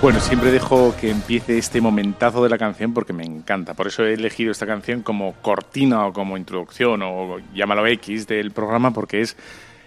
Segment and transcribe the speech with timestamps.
[0.00, 3.74] Bueno, siempre dejo que empiece este momentazo de la canción porque me encanta.
[3.74, 8.52] Por eso he elegido esta canción como cortina o como introducción o llámalo X del
[8.52, 9.36] programa porque es,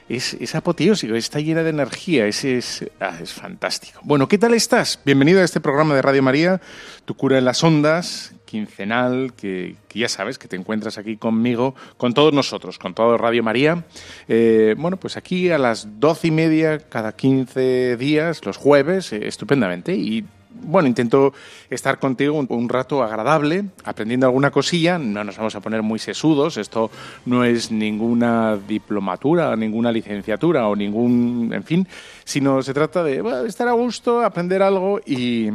[0.09, 4.01] es, apoteósico, está llena de energía, es, es, ah, es fantástico.
[4.03, 4.99] Bueno, ¿qué tal estás?
[5.05, 6.59] Bienvenido a este programa de Radio María,
[7.05, 12.13] Tu cura en las ondas, quincenal, que, ya sabes, que te encuentras aquí conmigo, con
[12.13, 13.85] todos nosotros, con todo Radio María.
[14.27, 19.25] Eh, bueno, pues aquí a las doce y media, cada 15 días, los jueves, eh,
[19.25, 19.95] estupendamente.
[19.95, 21.33] Y bueno, intento
[21.69, 24.97] estar contigo un, un, rato agradable, aprendiendo alguna cosilla.
[24.97, 26.57] No nos vamos a poner muy sesudos.
[26.57, 26.91] Esto
[27.25, 31.87] no es ninguna diplomatura, ninguna licenciatura o ningún, en fin,
[32.25, 35.47] sino se trata de bueno, estar a gusto, aprender algo y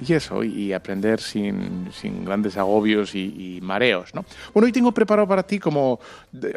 [0.00, 4.24] y eso, y aprender sin, sin grandes agobios y, y, mareos, ¿no?
[4.52, 6.00] Bueno, hoy tengo preparado para ti como,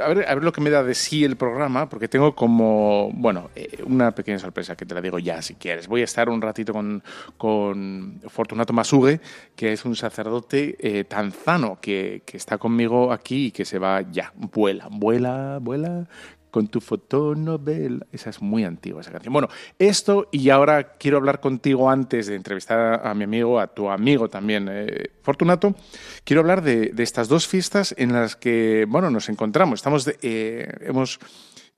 [0.02, 3.12] a ver, a ver lo que me da de sí el programa, porque tengo como,
[3.14, 5.88] bueno, eh, una pequeña sorpresa que te la digo ya si quieres.
[5.88, 7.04] Voy a estar un ratito con,
[7.38, 9.22] con Fortunato Masuge,
[9.56, 14.02] que es un sacerdote eh, tanzano que, que está conmigo aquí y que se va
[14.02, 16.08] ya, vuela, vuela, vuela,
[16.52, 18.06] con tu fotonovela.
[18.12, 19.34] Esa es muy antigua, esa canción.
[19.34, 19.50] Bueno,
[19.80, 24.30] esto y ahora quiero hablar contigo antes de entrevistar a mi amigo, a tu amigo
[24.30, 25.76] también, eh, Fortunato.
[26.24, 29.80] Quiero hablar de, de, estas dos fiestas en las que, bueno, nos encontramos.
[29.80, 31.20] Estamos, de, eh, hemos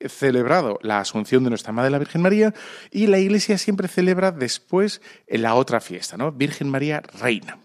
[0.08, 2.54] celebrado la Asunción de Nuestra Madre la Virgen María
[2.90, 6.32] y la Iglesia siempre celebra después la otra fiesta, ¿no?
[6.32, 7.58] Virgen María Reina.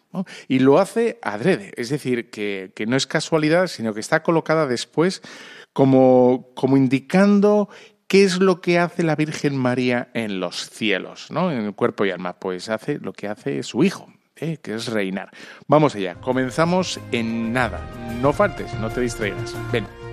[0.48, 4.66] Y lo hace adrede, es decir, que, que no es casualidad, sino que está colocada
[4.66, 5.22] después
[5.76, 7.68] como, como indicando
[8.08, 11.52] qué es lo que hace la Virgen María en los cielos, ¿no?
[11.52, 12.40] En el cuerpo y alma.
[12.40, 14.56] Pues hace lo que hace su hijo, ¿eh?
[14.64, 15.32] que es reinar.
[15.68, 17.82] Vamos allá, comenzamos en nada.
[18.22, 19.54] No faltes, no te distraigas.
[19.74, 20.05] Ven.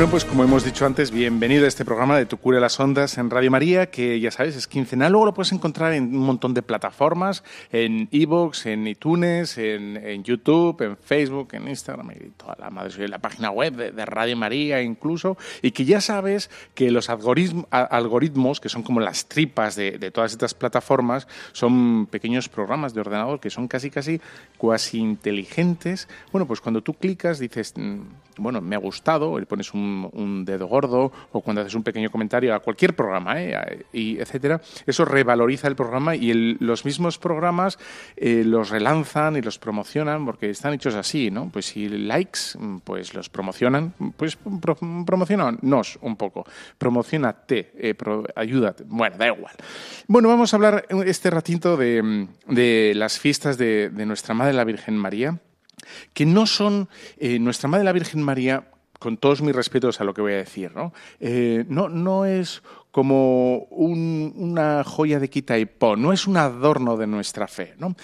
[0.00, 3.18] Bueno, pues como hemos dicho antes, bienvenido a este programa de Tu Cura las Ondas
[3.18, 5.12] en Radio María, que ya sabes, es quincenal.
[5.12, 10.80] Luego lo puedes encontrar en un montón de plataformas, en iVoox, en iTunes, en, YouTube,
[10.80, 15.36] en Facebook, en Instagram y toda la madre, la página web de, Radio María incluso.
[15.60, 20.32] Y que ya sabes que los algoritmos, que son como las tripas de, de, todas
[20.32, 24.18] estas plataformas, son pequeños programas de ordenador que son casi, casi
[24.56, 26.08] cuasi inteligentes.
[26.32, 27.74] Bueno, pues cuando tú clicas dices
[28.40, 32.54] bueno, me ha gustado, le pones un, dedo gordo o cuando haces un pequeño comentario
[32.54, 33.84] a cualquier programa, ¿eh?
[33.92, 37.78] y etcétera, eso revaloriza el programa y los mismos programas
[38.16, 41.50] eh, los relanzan y los promocionan porque están hechos así, ¿no?
[41.52, 42.40] Pues si likes,
[42.84, 46.44] pues los promocionan, pues pro, promocionanos un poco,
[46.78, 47.94] promocionate, eh,
[48.36, 49.54] ayúdate, bueno, da igual.
[50.06, 54.96] Bueno, vamos a hablar este ratito de, de las fiestas de nuestra Madre la Virgen
[54.96, 55.38] María
[56.12, 56.88] que no son
[57.18, 60.36] eh, nuestra Madre la Virgen María, con todos mis respetos a lo que voy a
[60.36, 60.92] decir, ¿no?
[61.20, 66.36] Eh, no, no es como un, una joya de quita y pon, no es un
[66.36, 67.96] adorno de nuestra fe, ¿no?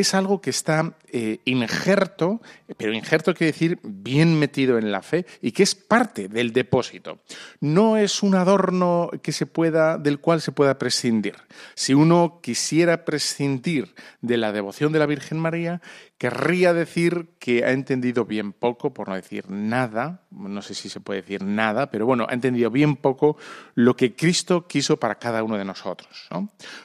[0.00, 2.42] Es algo que está eh, injerto,
[2.76, 7.20] pero injerto quiere decir bien metido en la fe y que es parte del depósito.
[7.60, 11.36] No es un adorno que se pueda, del cual se pueda prescindir.
[11.74, 15.80] Si uno quisiera prescindir de la devoción de la Virgen María,
[16.18, 21.00] querría decir que ha entendido bien poco, por no decir nada, no sé si se
[21.00, 23.36] puede decir nada, pero bueno, ha entendido bien poco
[23.74, 26.28] lo que Cristo quiso para cada uno de nosotros.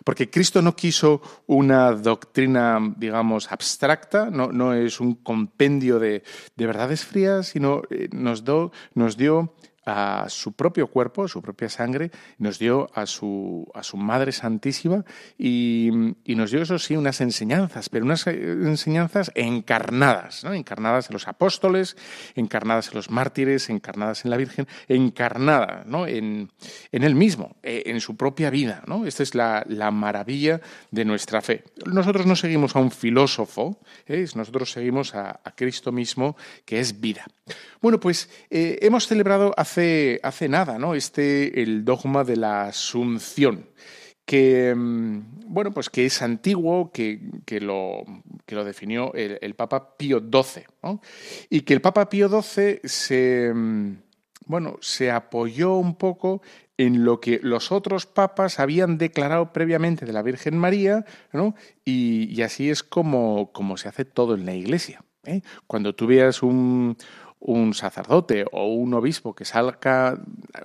[0.04, 6.24] Porque Cristo no quiso una doctrina digamos, abstracta, no, no es un compendio de,
[6.56, 9.54] de verdades frías, sino eh, nos, do, nos dio
[9.92, 15.04] a su propio cuerpo, su propia sangre, nos dio a su, a su Madre Santísima
[15.38, 15.90] y,
[16.26, 20.54] nos dio, eso sí, unas enseñanzas, pero unas enseñanzas encarnadas, ¿no?
[20.54, 21.98] encarnadas en los apóstoles,
[22.36, 26.08] encarnadas en los mártires, encarnadas en la Virgen, encarnada ¿no?
[26.08, 26.52] en,
[26.92, 28.84] en Él mismo, eh, en su propia vida.
[28.88, 29.06] ¿no?
[29.06, 31.66] Esta es la, maravilla de nuestra fe.
[31.86, 34.26] Nosotros no seguimos a un filósofo, ¿eh?
[34.36, 37.26] nosotros seguimos a, Cristo mismo, que es vida.
[37.82, 39.81] Bueno, pues eh, hemos celebrado hace,
[40.24, 40.96] hace nada, ¿no?
[40.96, 43.66] Este, el dogma de la asunción
[44.26, 47.20] que mm, bueno pues que es antiguo que,
[47.60, 48.04] lo,
[48.46, 50.64] que lo definió el, Papa Pío XII
[51.50, 53.98] y que el Papa Pío XII se mm,
[54.46, 56.42] bueno se apoyó un poco
[56.78, 61.54] en lo que los otros papas habían declarado previamente de la Virgen María ¿no?
[61.86, 65.42] y, así es como, como se hace todo en la Iglesia ¿eh?
[65.68, 66.98] cuando tú veas un,
[67.42, 70.18] un sacerdote o un obispo que salga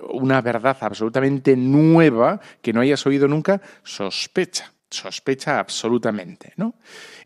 [0.09, 6.53] una verdad absolutamente nueva que no hayas oído nunca, sospecha sospecha absolutamente.
[6.55, 6.75] ¿no?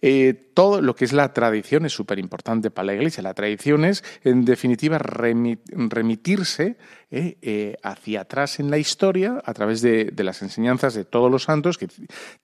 [0.01, 3.23] Eh, todo lo que es la tradición es súper importante para la Iglesia.
[3.23, 6.77] La tradición es, en definitiva, remitirse
[7.11, 11.43] eh, eh, hacia atrás en la historia a través de, las enseñanzas de todos los
[11.43, 11.87] santos que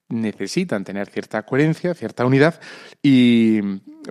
[0.09, 2.59] necesitan tener cierta coherencia, cierta unidad
[3.01, 3.61] y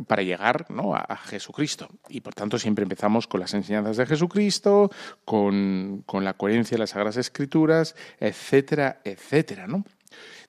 [0.06, 0.94] para llegar ¿no?
[0.94, 1.88] a, Jesucristo.
[2.08, 4.90] Y por tanto siempre empezamos con las enseñanzas de Jesucristo,
[5.24, 9.66] con, con la coherencia de las Sagradas Escrituras, etcétera, etcétera.
[9.66, 9.84] ¿no?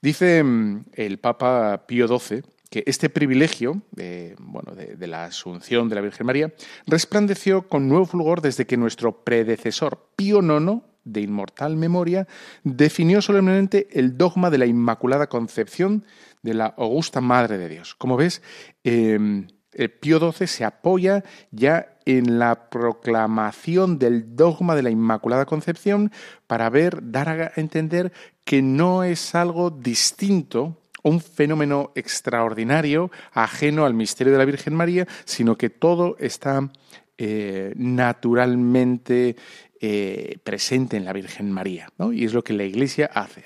[0.01, 5.95] Dice mm, el Papa Pío XII que este privilegio de, bueno, de, la asunción de
[5.95, 6.53] la Virgen María
[6.85, 12.27] resplandeció con nuevo fulgor desde que nuestro predecesor Pío IX, de inmortal memoria,
[12.63, 16.03] definió solemnemente el dogma de la Inmaculada Concepción
[16.41, 17.95] de la Augusta Madre de Dios.
[17.95, 18.41] Como ves,
[18.83, 19.47] em,
[19.77, 26.11] el Pío XII se apoya ya en la proclamación del dogma de la Inmaculada Concepción
[26.47, 28.11] para ver, dar a entender
[28.43, 35.07] que no es algo distinto un fenómeno extraordinario, ajeno al misterio de la Virgen María,
[35.25, 36.69] sino que todo está
[37.17, 39.35] eh, naturalmente
[39.79, 41.89] eh, presente en la Virgen María.
[42.11, 43.43] Y es lo que la Iglesia hace,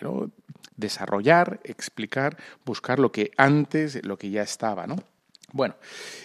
[0.75, 4.87] desarrollar, explicar, buscar lo que antes, lo que ya estaba.
[4.87, 4.95] ¿no?
[5.53, 5.75] Bueno,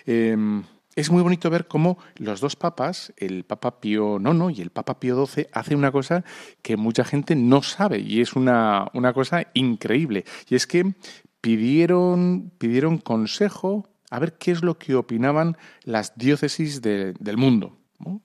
[0.04, 0.62] em,
[0.96, 4.98] es muy bonito ver cómo los dos papas, el Papa Pío IX y el Papa
[4.98, 6.24] Pío XII, hacen una cosa
[6.62, 10.24] que mucha gente no sabe y es una, cosa increíble.
[10.48, 10.94] Y es que
[11.42, 17.76] pidieron, pidieron consejo a ver qué es lo que opinaban las diócesis del mundo.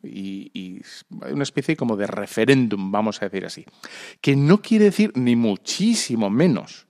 [0.03, 3.65] Y, y, una especie como de referéndum, vamos a decir así.
[4.21, 6.87] Que no quiere decir ni muchísimo menos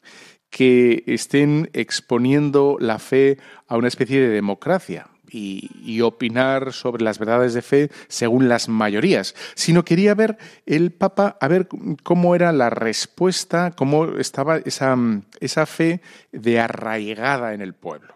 [0.51, 5.07] que estén exponiendo la fe a una especie de democracia.
[5.33, 11.37] Y, opinar sobre las verdades de fe según las mayorías, sino quería ver el Papa,
[11.39, 11.69] a ver
[12.03, 14.97] cómo era la respuesta, cómo estaba esa,
[15.39, 16.01] esa fe
[16.33, 18.13] de arraigada en el pueblo,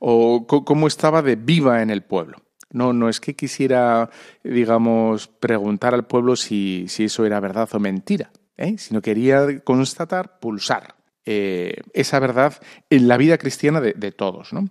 [0.00, 2.44] o cómo estaba de viva en el pueblo.
[2.74, 4.10] No, no es que quisiera,
[4.42, 8.76] digamos, preguntar al pueblo si, si eso era verdad o mentira, ¿eh?
[8.76, 10.96] sino quería constatar, pulsar.
[11.26, 14.52] Eh, esa verdad en la vida cristiana de, todos.
[14.52, 14.68] ¿no?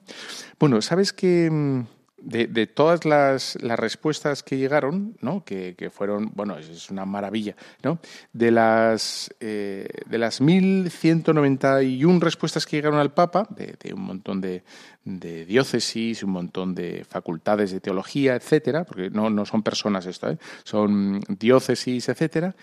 [0.59, 1.81] Bueno, sabes que mm,
[2.23, 5.43] de, todas las, respuestas que llegaron, ¿no?
[5.43, 7.99] que, fueron, bueno, es una maravilla, ¿no?
[8.31, 14.63] de, las, eh, de las 1.191 respuestas que llegaron al Papa, de, un montón de,
[15.03, 20.37] diócesis, un montón de facultades de teología, etcétera, porque no, no son personas esto, ¿eh?
[20.63, 22.55] son diócesis, etcétera,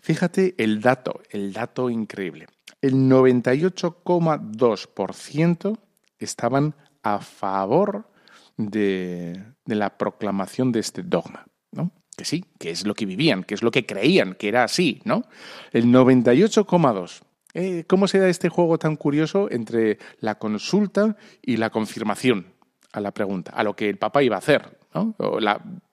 [0.00, 2.46] fíjate el dato, el dato increíble
[2.80, 5.78] el 98,2%
[6.18, 8.06] estaban a favor
[8.56, 11.44] de, la proclamación de este dogma.
[11.72, 11.90] ¿no?
[12.16, 15.00] Que sí, que es lo que vivían, que es lo que creían, que era así,
[15.04, 15.24] ¿no?
[15.72, 17.22] El 98,2%.
[17.54, 22.46] Eh, ¿Cómo se da este juego tan curioso entre la consulta y la confirmación
[22.92, 25.14] a la pregunta, a lo que el Papa iba a hacer, ¿no?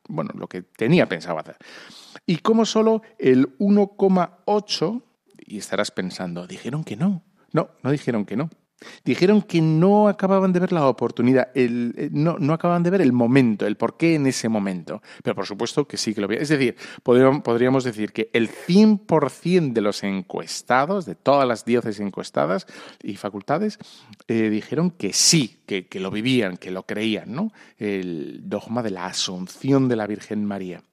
[0.08, 1.58] bueno, lo que tenía pensado hacer.
[2.26, 5.02] Y cómo solo el 1,8
[5.50, 7.24] y estarás pensando, dijeron que no.
[7.52, 8.50] No, no dijeron que no.
[9.04, 13.02] Dijeron que no acababan de ver la oportunidad, el, eh, no, no, acababan de ver
[13.02, 15.02] el momento, el por qué en ese momento.
[15.22, 16.44] Pero por supuesto que sí que lo veían.
[16.44, 22.68] Es decir, podríamos decir que el 100% de los encuestados, de todas las diócesis encuestadas
[23.04, 23.80] y facultades,
[24.28, 27.52] eh, dijeron que sí, que, que, lo vivían, que lo creían, ¿no?
[27.78, 30.84] El dogma de la asunción de la Virgen María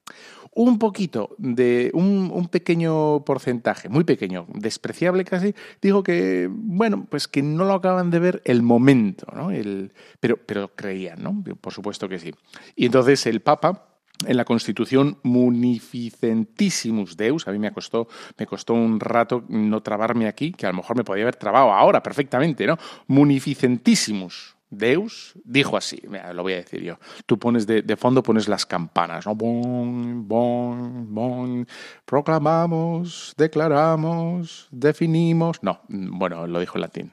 [0.57, 7.43] un poquito de un, pequeño porcentaje, muy pequeño, despreciable casi, dijo que, bueno, pues que
[7.43, 9.51] no lo acaban de ver el momento, ¿no?
[9.51, 11.45] El, pero, pero creían, ¿no?
[11.61, 12.33] Por supuesto que sí.
[12.75, 18.09] Y entonces el Papa, en la Constitución Munificentissimus Deus, a mí me costó,
[18.39, 21.71] me costó un rato no trabarme aquí, que a lo mejor me podía haber trabado
[21.71, 22.79] ahora perfectamente, ¿no?
[23.09, 26.03] Munificentissimus Deus dijo así,
[26.35, 26.99] lo voy a decir yo.
[27.25, 29.35] Tú pones de, fondo, pones las campanas, ¿no?
[29.35, 31.69] Bon, bon, bon.
[32.05, 35.63] Proclamamos, declaramos, definimos.
[35.63, 37.13] No, bueno, lo dijo en latín.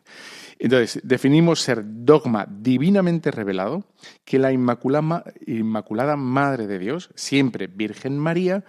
[0.58, 3.84] Entonces, definimos ser dogma divinamente revelado
[4.26, 8.64] que la Inmaculada, Madre de Dios, siempre Virgen María,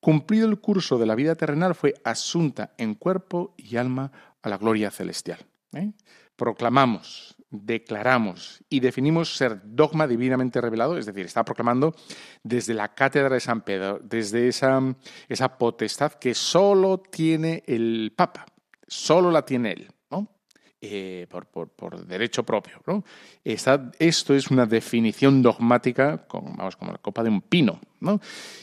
[0.00, 4.58] cumplido el curso de la vida terrenal, fue asunta en cuerpo y alma a la
[4.58, 5.40] gloria celestial.
[5.72, 5.92] ¿eh?
[6.36, 11.94] Proclamamos declaramos y definimos ser dogma divinamente revelado, es decir, está proclamando
[12.42, 14.80] desde la cátedra de San Pedro, desde esa,
[15.28, 18.46] esa potestad que solo tiene el Papa,
[18.86, 19.88] solo la tiene él.
[20.10, 20.28] ¿no?
[20.80, 22.80] Eh, por, por, derecho propio.
[22.86, 23.04] ¿no?
[23.44, 27.80] esto es una definición dogmática vamos, como la copa de un pino.
[27.98, 28.20] ¿no?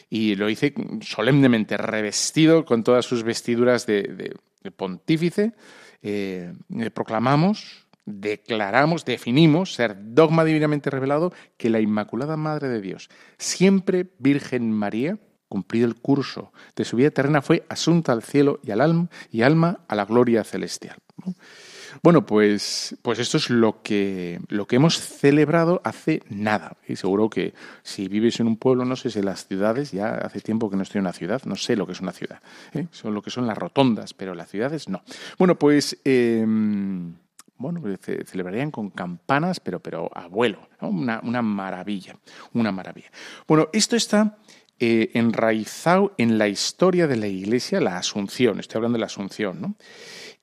[0.10, 4.34] Y lo hice solemnemente, revestido con todas sus vestiduras de,
[4.78, 5.54] pontífice.
[6.02, 6.54] Eh,
[6.94, 14.72] proclamamos declaramos, definimos, ser dogma divinamente revelado, que la Inmaculada Madre de Dios, siempre Virgen
[14.72, 19.10] María, cumplido el curso de su vida eterna, fue asunta al cielo y al alma,
[19.32, 20.98] y alma a la gloria celestial.
[22.04, 26.78] Bueno, pues, pues esto es lo que, lo que hemos celebrado hace nada.
[26.88, 30.10] Y seguro que si vives en un pueblo, no sé si en las ciudades, ya
[30.16, 32.40] hace tiempo que no estoy en una ciudad, no sé lo que es una ciudad.
[32.74, 32.88] ¿eh?
[32.92, 35.02] Son lo que son las rotondas, pero las ciudades no.
[35.38, 35.98] Bueno, pues...
[36.04, 37.16] Em,
[37.58, 37.82] bueno,
[38.26, 42.18] celebrarían con campanas, pero, pero abuelo, una, maravilla,
[42.54, 43.12] una maravilla.
[43.48, 44.38] Bueno, esto está
[44.80, 49.62] eh, enraizado en la historia de la Iglesia, la Asunción, estoy hablando de la Asunción,
[49.62, 49.76] ¿no?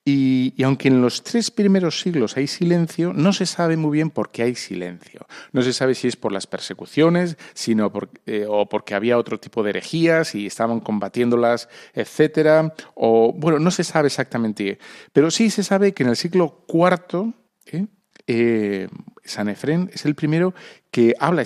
[0.07, 4.29] Y, aunque en los tres primeros siglos hay silencio, no se sabe muy bien por
[4.29, 5.25] qué hay silencio.
[5.51, 7.91] No se sabe si es por las persecuciones, sino
[8.27, 12.75] eh, o porque había otro tipo de herejías y estaban combatiéndolas, etcétera.
[12.93, 14.77] O bueno, no se sabe exactamente.
[15.11, 17.33] Pero sí se sabe que en el siglo IV
[17.65, 17.87] ¿eh?
[18.27, 18.87] Eh,
[19.23, 20.53] San Efrén es el primero
[20.91, 21.43] que habla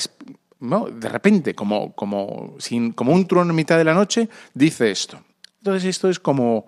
[0.59, 5.21] de repente, como, como, sin, como un trueno en mitad de la noche, dice esto.
[5.59, 6.67] Entonces esto es como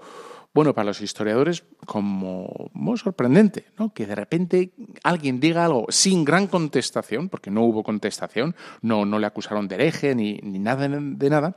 [0.53, 3.93] bueno, para los historiadores como muy sorprendente, ¿no?
[3.93, 9.17] Que de repente alguien diga algo sin gran contestación, porque no hubo contestación, no, no
[9.17, 11.55] le acusaron de hereje ni, ni nada de nada.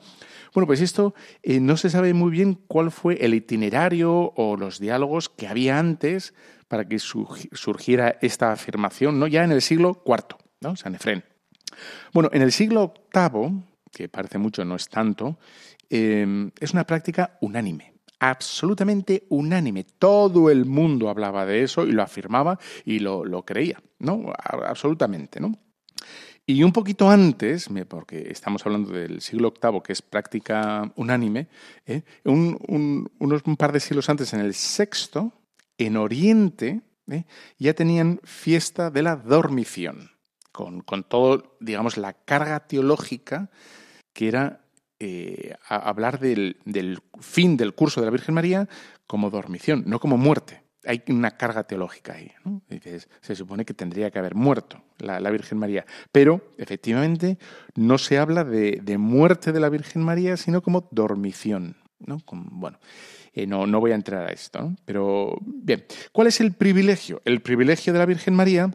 [0.53, 4.79] Bueno, pues esto eh, no se sabe muy bien cuál fue el itinerario o los
[4.79, 6.33] diálogos que había antes
[6.69, 9.27] para que surgiera esta afirmación, ¿no?
[9.27, 10.77] Ya en el siglo IV, ¿no?
[10.77, 11.25] San Efrén.
[12.13, 15.39] Bueno, en el siglo VIII, que parece mucho, no es tanto,
[15.91, 17.94] eh, es una práctica unánime
[18.31, 19.85] absolutamente unánime.
[19.85, 24.33] Todo el mundo hablaba de eso y lo afirmaba y lo, creía, ¿no?
[24.39, 25.53] Absolutamente, ¿no?
[26.47, 31.49] Y un poquito antes, porque estamos hablando del siglo VIII, que es práctica unánime,
[31.87, 32.03] ¿eh?
[32.25, 35.33] un, unos, un par de siglos antes, en el sexto,
[35.79, 37.25] en Oriente, ¿eh?
[37.59, 40.11] ya tenían fiesta de la dormición,
[40.53, 43.51] con, con todo, digamos, la carga teológica
[44.13, 44.64] que era
[45.07, 46.57] eh, hablar del,
[47.21, 48.67] fin del curso de la Virgen María
[49.07, 50.63] como dormición, no como muerte.
[50.87, 52.33] Hay una carga teológica ahí.
[53.21, 55.85] se supone que tendría que haber muerto la, Virgen María.
[56.11, 57.39] Pero, efectivamente,
[57.75, 61.77] no se habla de, muerte de la Virgen María, sino como dormición.
[61.99, 62.19] ¿no?
[62.31, 62.79] bueno,
[63.35, 64.75] eh, no, no voy a entrar a esto.
[64.87, 67.21] Pero, bien, ¿cuál es el privilegio?
[67.27, 68.75] El privilegio de la Virgen María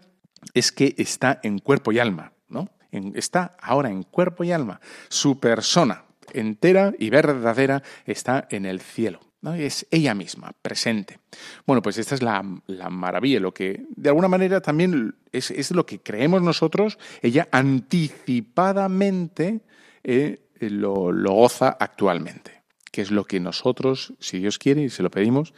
[0.54, 2.34] es que está en cuerpo y alma.
[2.48, 2.70] ¿no?
[2.92, 4.80] está ahora en cuerpo y alma.
[5.10, 9.20] Su persona, entera y verdadera está en el cielo.
[9.56, 11.20] Es ella misma, presente.
[11.66, 16.00] Bueno, pues esta es la, maravilla, lo que de alguna manera también es, lo que
[16.00, 19.62] creemos nosotros, ella anticipadamente
[20.04, 25.10] eh, lo, goza actualmente, que es lo que nosotros, si Dios quiere y se lo
[25.10, 25.54] pedimos,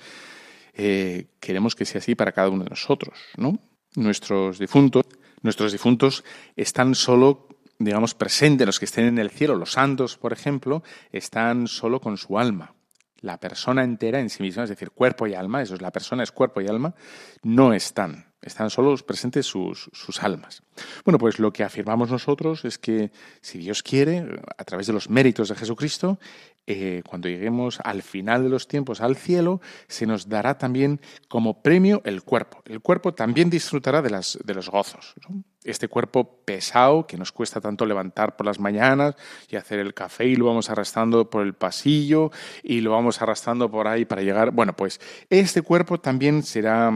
[0.75, 3.17] eh, queremos que sea así para cada uno de nosotros.
[3.35, 3.57] ¿no?
[3.95, 5.05] Nuestros difuntos,
[5.41, 6.23] nuestros difuntos
[6.55, 7.47] están solo
[7.83, 12.17] digamos, presente, los que estén en el cielo, los santos, por ejemplo, están solo con
[12.17, 12.73] su alma.
[13.19, 16.23] La persona entera en sí misma, es decir, cuerpo y alma, eso es la persona,
[16.23, 16.95] es cuerpo y alma,
[17.43, 18.30] no están.
[18.41, 20.63] Están solo presentes sus, sus, almas.
[21.05, 24.25] Bueno, pues lo que afirmamos nosotros es que si Dios quiere,
[24.57, 26.19] a través de los méritos de Jesucristo,
[26.67, 31.62] eh, cuando lleguemos al final de los tiempos al cielo, se nos dará también como
[31.63, 32.62] premio el cuerpo.
[32.65, 35.15] El cuerpo también disfrutará de, las, de los gozos.
[35.63, 39.15] Este cuerpo pesado que nos cuesta tanto levantar por las mañanas
[39.50, 42.31] y hacer el café y lo vamos arrastrando por el pasillo
[42.63, 44.51] y lo vamos arrastrando por ahí para llegar.
[44.51, 46.91] Bueno, pues este cuerpo también será,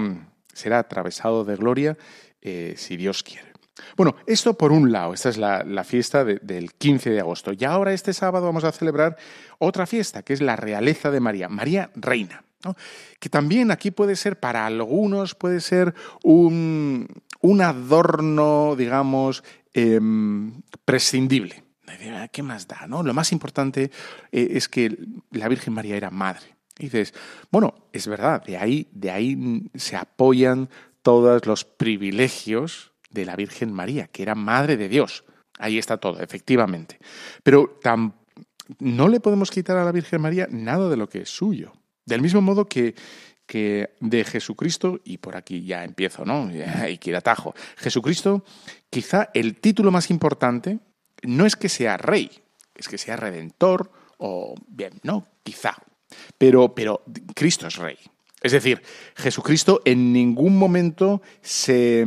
[0.55, 1.97] será atravesado de gloria
[2.41, 3.53] eh, si Dios quiere.
[3.97, 7.51] Bueno, esto por un lado, esta es la, fiesta del 15 de agosto.
[7.53, 9.17] Y ahora este sábado vamos a celebrar
[9.59, 12.43] otra fiesta, que es la realeza de María, María Reina.
[13.19, 15.93] Que también aquí puede ser, para algunos, puede ser
[16.23, 17.07] un,
[17.61, 19.43] adorno, digamos,
[19.73, 21.63] em, prescindible.
[22.31, 22.87] ¿Qué más da?
[22.87, 23.03] ¿no?
[23.03, 23.91] Lo más importante
[24.31, 24.97] eh, es que
[25.31, 26.54] la Virgen María era madre.
[26.77, 27.13] Dices,
[27.51, 30.69] bueno, es verdad, de ahí, de ahí se apoyan
[31.01, 35.23] todos los privilegios de la Virgen María, que era Madre de Dios.
[35.57, 36.99] Ahí está todo, efectivamente.
[37.43, 37.79] Pero
[38.79, 41.71] no le podemos quitar a la Virgen María nada de lo que es suyo.
[42.05, 42.93] Del mismo modo que,
[43.45, 46.49] que de Jesucristo, y por aquí ya empiezo, ¿no?
[46.89, 47.55] Y que atajo.
[47.77, 48.43] Jesucristo,
[48.89, 50.79] quizá el título más importante
[51.23, 52.29] no es que sea rey,
[52.75, 55.75] es que sea redentor, o bien, no, quizá.
[56.37, 57.03] Pero, pero
[57.33, 57.97] Cristo es rey.
[58.41, 58.81] Es decir,
[59.15, 62.05] Jesucristo en ningún momento se,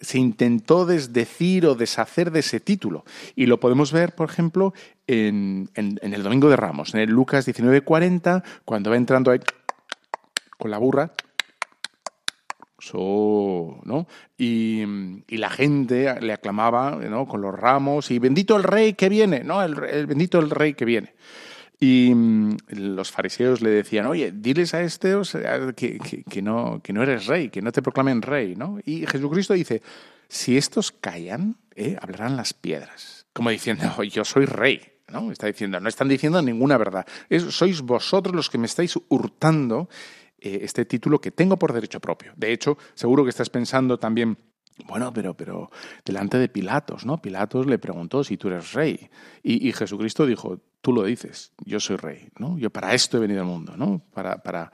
[0.00, 3.04] se intentó desdecir o deshacer de ese título.
[3.34, 4.72] Y lo podemos ver, por ejemplo,
[5.08, 9.40] en, el Domingo de Ramos, en el Lucas 19:40, cuando va entrando ahí
[10.58, 11.12] con la burra.
[12.92, 14.06] ¿no?
[14.38, 14.84] Y,
[15.28, 17.26] la gente le aclamaba ¿no?
[17.26, 19.62] con los ramos y bendito el rey que viene, ¿no?
[19.62, 21.14] El bendito el rey que viene.
[21.84, 25.14] Y mm, los fariseos le decían, oye, diles a este
[25.76, 25.98] que,
[26.30, 28.78] que, no, que no eres rey, que no te proclamen rey, ¿no?
[28.86, 29.82] Y Jesucristo dice,
[30.26, 31.98] si estos callan, ¿eh?
[32.00, 33.26] hablarán las piedras.
[33.34, 34.80] Como diciendo, yo soy rey,
[35.12, 35.30] ¿no?
[35.30, 37.04] Está diciendo, no están diciendo ninguna verdad.
[37.50, 39.90] sois vosotros los que me estáis hurtando
[40.38, 42.32] eh, este título que tengo por derecho propio.
[42.34, 44.38] De hecho, seguro que estás pensando también,
[44.86, 45.70] bueno, pero, pero
[46.04, 47.22] delante de Pilatos, ¿no?
[47.22, 49.08] Pilatos le preguntó si tú eres rey.
[49.42, 52.58] Y, Jesucristo dijo, tú lo dices, yo soy rey, ¿no?
[52.58, 54.02] Yo para esto he venido al mundo, ¿no?
[54.12, 54.72] Para, para,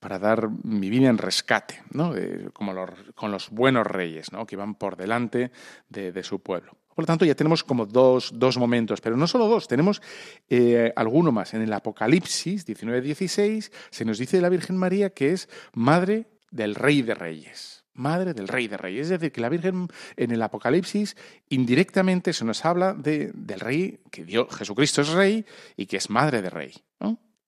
[0.00, 2.14] para dar mi vida en rescate, ¿no?
[2.54, 4.46] como los, con los buenos reyes, ¿no?
[4.46, 5.52] Que van por delante
[5.90, 6.72] de, su pueblo.
[6.94, 10.00] Por lo tanto, ya tenemos como dos, dos momentos, pero no solo dos, tenemos
[10.48, 11.52] eh, alguno más.
[11.52, 16.74] En el Apocalipsis 19-16 se nos dice de la Virgen María que es madre del
[16.76, 19.06] Rey de Reyes madre del rey de reyes.
[19.06, 21.16] Es decir, que la Virgen en el Apocalipsis
[21.48, 25.44] indirectamente se nos habla de, del rey, que Dios, Jesucristo es rey
[25.76, 26.74] y que es madre de rey.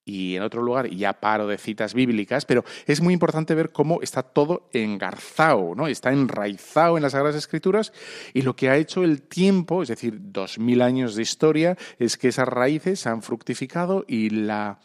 [0.09, 4.01] Y en otro lugar, ya paro de citas bíblicas, pero es muy importante ver cómo
[4.03, 5.89] está todo engarzado, ¿no?
[5.89, 7.93] está enraizado en las Sagradas Escrituras
[8.33, 12.17] y lo que ha hecho el tiempo, es decir, dos mil años de historia, es
[12.17, 14.79] que esas raíces han fructificado y la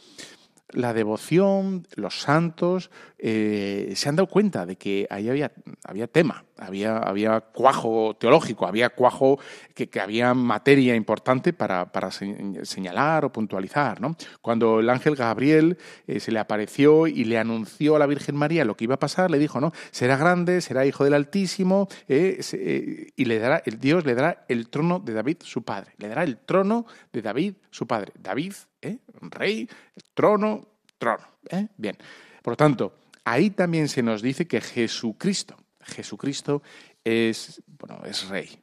[0.73, 5.51] la devoción, los santos, eh, se han dado cuenta de que ahí había,
[5.83, 9.39] había tema, había, había cuajo teológico, había cuajo
[9.73, 11.87] que, había materia importante para,
[12.63, 14.01] señalar o puntualizar.
[14.01, 14.15] ¿no?
[14.41, 18.65] Cuando el ángel Gabriel eh, se le apareció y le anunció a la Virgen María
[18.65, 19.71] lo que iba a pasar, le dijo, ¿no?
[19.91, 24.69] Será grande, será hijo del Altísimo, eh, y le dará, el Dios le dará el
[24.69, 25.93] trono de David, su padre.
[25.97, 28.13] Le dará el trono de David, su padre.
[28.19, 28.99] David ¿eh?
[29.21, 29.69] rey,
[30.13, 30.67] trono,
[30.97, 31.23] trono.
[31.49, 31.67] ¿eh?
[31.77, 31.97] Bien,
[32.41, 36.61] por lo tanto, ahí también se nos dice que Jesucristo, Jesucristo
[37.03, 38.59] es, bueno, es rey.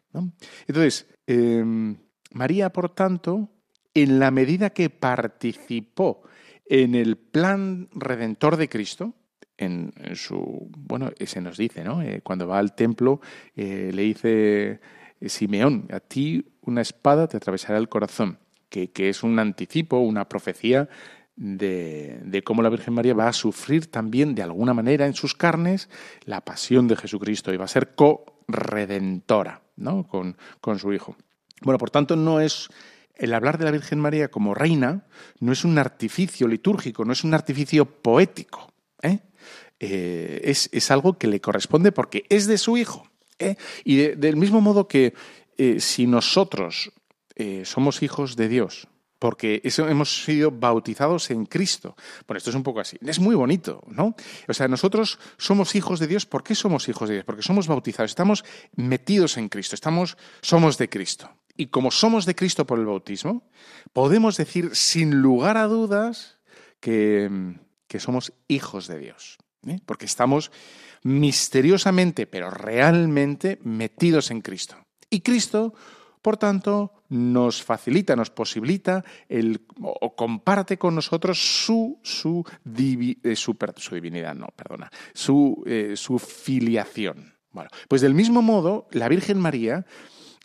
[0.66, 1.96] Entonces, em,
[2.32, 3.48] María, por tanto,
[3.94, 6.22] en la medida que participó
[6.66, 9.14] en el plan redentor de Cristo,
[9.56, 12.00] en, su, bueno, se nos dice, ¿no?
[12.00, 13.20] Eh, cuando va al templo,
[13.56, 14.80] le dice
[15.20, 20.88] Simeón, a ti una espada te atravesará el corazón que, es un anticipo, una profecía
[21.36, 25.88] de, cómo la Virgen María va a sufrir también de alguna manera en sus carnes
[26.24, 30.06] la pasión de Jesucristo y va a ser co-redentora ¿no?
[30.06, 31.16] con, con su Hijo.
[31.62, 32.68] Bueno, por tanto, no es
[33.18, 35.04] el hablar de la Virgen María como reina
[35.40, 38.72] no es un artificio litúrgico, no es un artificio poético.
[39.02, 39.18] ¿eh?
[39.80, 43.08] Eh, es, algo que le corresponde porque es de su hijo.
[43.38, 43.56] ¿eh?
[43.84, 45.14] Y del mismo modo que
[45.78, 46.92] si nosotros
[47.38, 51.96] eh, somos hijos de Dios, porque hemos sido bautizados en Cristo.
[52.26, 52.98] Bueno, esto es un poco así.
[53.00, 54.14] Es muy bonito, ¿no?
[54.46, 56.26] O sea, nosotros somos hijos de Dios.
[56.26, 57.24] ¿Por qué somos hijos de Dios?
[57.24, 58.44] Porque somos bautizados, estamos
[58.76, 61.30] metidos en Cristo, estamos, somos de Cristo.
[61.56, 63.48] Y como somos de Cristo por el bautismo,
[63.92, 66.38] podemos decir sin lugar a dudas
[66.80, 67.56] que,
[67.88, 69.38] que somos hijos de Dios.
[69.66, 69.80] ¿eh?
[69.84, 70.52] Porque estamos
[71.02, 74.76] misteriosamente, pero realmente metidos en Cristo.
[75.10, 75.74] Y Cristo,
[76.22, 82.44] por tanto, nos facilita, nos posibilita el, o comparte con nosotros su, su,
[82.76, 83.56] eh, su,
[83.92, 87.34] divinidad, no, perdona, su, eh, su filiación.
[87.50, 89.86] Bueno, pues del mismo modo, la Virgen María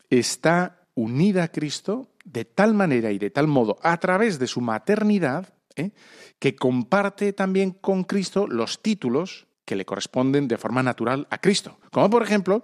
[0.09, 4.61] está unida a Cristo de tal manera y de tal modo a través de su
[4.61, 5.91] maternidad ¿eh?
[6.39, 11.79] que comparte también con Cristo los títulos que le corresponden de forma natural a Cristo.
[11.91, 12.63] Como por ejemplo,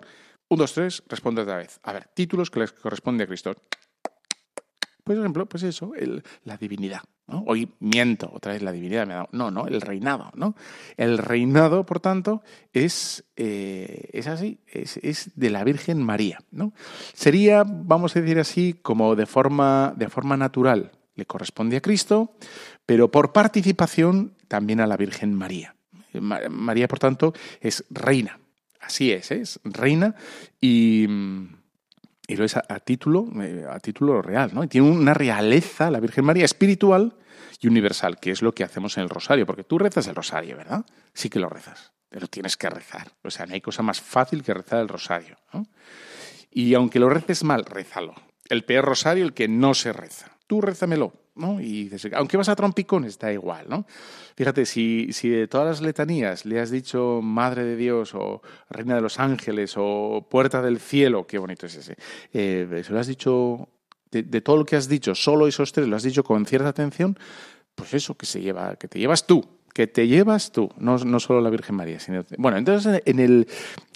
[0.49, 1.79] un, dos, tres, responde otra vez.
[1.83, 3.55] A ver, títulos que le corresponden a Cristo.
[5.03, 5.93] Por ejemplo, pues eso,
[6.43, 7.01] la divinidad.
[7.45, 9.29] Hoy miento, otra vez la divinidad me ha dado.
[9.31, 10.31] No, no, el reinado.
[10.35, 10.55] ¿no?
[10.97, 16.39] El reinado, por tanto, es, eh, es así, es, de la Virgen María.
[16.51, 16.73] ¿no?
[17.13, 22.35] Sería, vamos a decir así, como de forma, de forma natural le corresponde a Cristo,
[22.85, 25.75] pero por participación también a la Virgen María.
[26.13, 28.39] María, por tanto, es reina.
[28.79, 29.41] Así es, ¿eh?
[29.41, 30.15] es reina
[30.61, 34.63] y, lo es a, título, eh, a título real, ¿no?
[34.63, 37.15] Y tiene una realeza, la Virgen María, espiritual
[37.59, 40.55] y universal, que es lo que hacemos en el rosario, porque tú rezas el rosario,
[40.55, 40.85] ¿verdad?
[41.13, 43.11] Sí que lo rezas, pero tienes que rezar.
[43.23, 45.37] O sea, no hay cosa más fácil que rezar el rosario.
[46.51, 48.15] Y aunque lo reces mal, rézalo.
[48.47, 50.38] El peor rosario, el que no se reza.
[50.49, 51.13] Tú rézamelo.
[51.39, 51.61] ¿no?
[51.61, 53.85] Y aunque vas a trompicones, está igual, ¿no?
[54.35, 58.95] Fíjate, si, si de todas las letanías le has dicho Madre de Dios o Reina
[58.95, 61.95] de los Ángeles o Puerta del Cielo, qué bonito es ese,
[62.33, 63.69] eh, lo has dicho,
[64.11, 66.67] de, de, todo lo que has dicho, solo esos tres lo has dicho con cierta
[66.67, 67.17] atención,
[67.73, 71.19] pues eso que se lleva, que te llevas tú, que te llevas tú, no, no
[71.19, 71.99] solo la Virgen María.
[71.99, 73.47] Sino, bueno, entonces en el,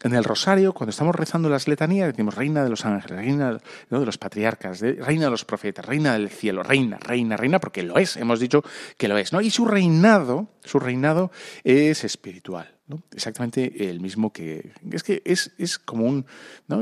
[0.03, 3.59] en el rosario, cuando estamos rezando las letanías, decimos Reina de los ángeles, Reina
[3.89, 7.97] de los patriarcas, Reina de los profetas, Reina del cielo, Reina, Reina, Reina, porque lo
[7.97, 8.63] es, hemos dicho
[8.97, 9.33] que lo es.
[9.33, 9.41] ¿no?
[9.41, 11.31] Y su reinado, su reinado
[11.63, 12.73] es espiritual.
[12.87, 13.03] ¿no?
[13.13, 14.73] Exactamente el mismo que...
[14.91, 16.25] Es que es, es como un...
[16.67, 16.81] ¿no?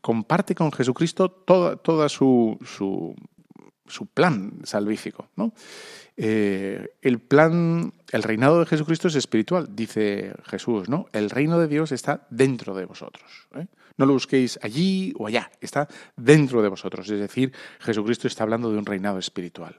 [0.00, 3.14] comparte con Jesucristo toda, toda su, su,
[3.88, 5.28] su plan salvífico.
[5.36, 5.52] ¿no?
[6.16, 11.06] Eh, el plan, el reinado de Jesucristo es espiritual, dice Jesús, ¿no?
[11.12, 13.48] El reino de Dios está dentro de vosotros.
[13.54, 13.66] ¿eh?
[13.96, 17.08] No lo busquéis allí o allá, está dentro de vosotros.
[17.08, 19.78] Es decir, Jesucristo está hablando de un reinado espiritual.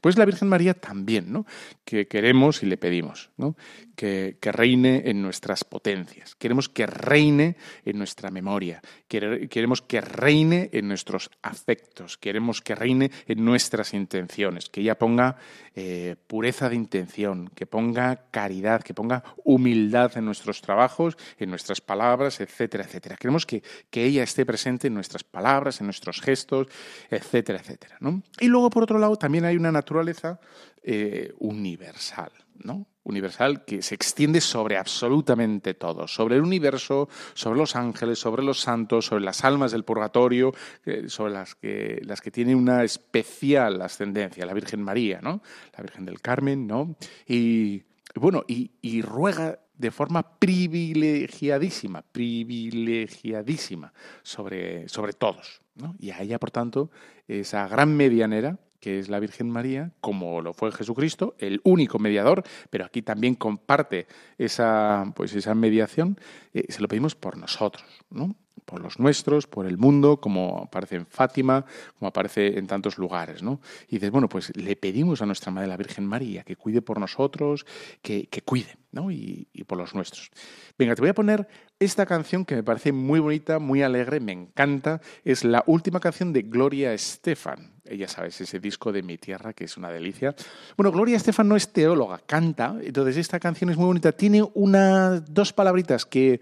[0.00, 1.46] Pues la Virgen María también, ¿no?
[1.84, 3.56] Que queremos y le pedimos, ¿no?
[3.94, 6.34] Que, reine en nuestras potencias.
[6.34, 8.82] Queremos que reine en nuestra memoria.
[9.06, 12.18] Queremos que reine en nuestros afectos.
[12.18, 14.68] Queremos que reine en nuestras intenciones.
[14.68, 15.36] Que ella ponga
[15.74, 21.80] eh, pureza de intención, que ponga caridad, que ponga humildad en nuestros trabajos, en nuestras
[21.80, 23.16] palabras, etcétera, etcétera.
[23.16, 23.51] Queremos que,
[23.90, 26.68] que ella esté presente en nuestras palabras, en nuestros gestos,
[27.10, 27.98] etcétera, etcétera.
[28.40, 30.40] Y luego, por otro lado, también hay una naturaleza
[30.82, 32.32] eh, universal,
[32.64, 32.86] ¿no?
[33.04, 38.60] Universal que se extiende sobre absolutamente todo, sobre el universo, sobre los ángeles, sobre los
[38.60, 40.52] santos, sobre las almas del purgatorio,
[40.86, 45.42] eh, sobre las que, tienen una especial ascendencia, la Virgen María, ¿no?
[45.76, 46.94] La Virgen del Carmen, ¿no?
[47.26, 47.82] Y
[48.14, 53.92] bueno, y ruega de forma privilegiadísima, privilegiadísima
[54.22, 55.60] sobre, sobre todos.
[55.74, 55.96] ¿no?
[55.98, 56.90] Y a ella, por tanto,
[57.26, 62.42] esa gran medianera que es la Virgen María, como lo fue Jesucristo, el único mediador,
[62.68, 66.18] pero aquí también comparte esa, pues esa mediación,
[66.52, 68.34] eh, se lo pedimos por nosotros, ¿no?
[68.64, 71.64] Por los nuestros, por el mundo, como aparece en Fátima,
[71.98, 73.60] como aparece en tantos lugares, ¿no?
[73.88, 76.98] Y dices, bueno, pues le pedimos a nuestra Madre la Virgen María que cuide por
[76.98, 77.66] nosotros,
[78.02, 79.10] que, que cuide, ¿no?
[79.10, 80.30] Y, y, por los nuestros.
[80.78, 81.48] Venga, te voy a poner
[81.78, 85.00] esta canción que me parece muy bonita, muy alegre, me encanta.
[85.24, 87.72] Es la última canción de Gloria Estefan.
[87.84, 90.34] Ella sabes, ese disco de Mi Tierra, que es una delicia.
[90.76, 92.76] Bueno, Gloria Estefan no es teóloga, canta.
[92.80, 94.12] Entonces esta canción es muy bonita.
[94.12, 96.40] Tiene unas dos palabritas que,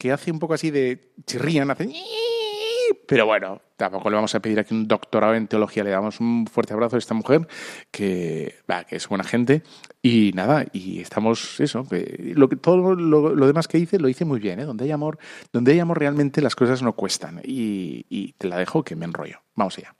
[0.00, 1.92] que hace un poco así de chirrían, hacen...
[3.06, 5.84] Pero bueno, tampoco le vamos a pedir aquí un doctorado en teología.
[5.84, 7.46] Le damos un fuerte abrazo a esta mujer
[7.90, 8.56] que,
[8.88, 9.62] que es buena gente.
[10.00, 14.40] Y nada, y estamos, eso, lo que, todo lo, demás que hice lo hice muy
[14.40, 14.58] bien.
[14.60, 14.64] ¿eh?
[14.64, 15.18] Donde hay amor,
[15.52, 17.40] donde hay amor realmente las cosas no cuestan.
[17.44, 19.42] Y, y te la dejo que me enrollo.
[19.54, 19.94] Vamos allá.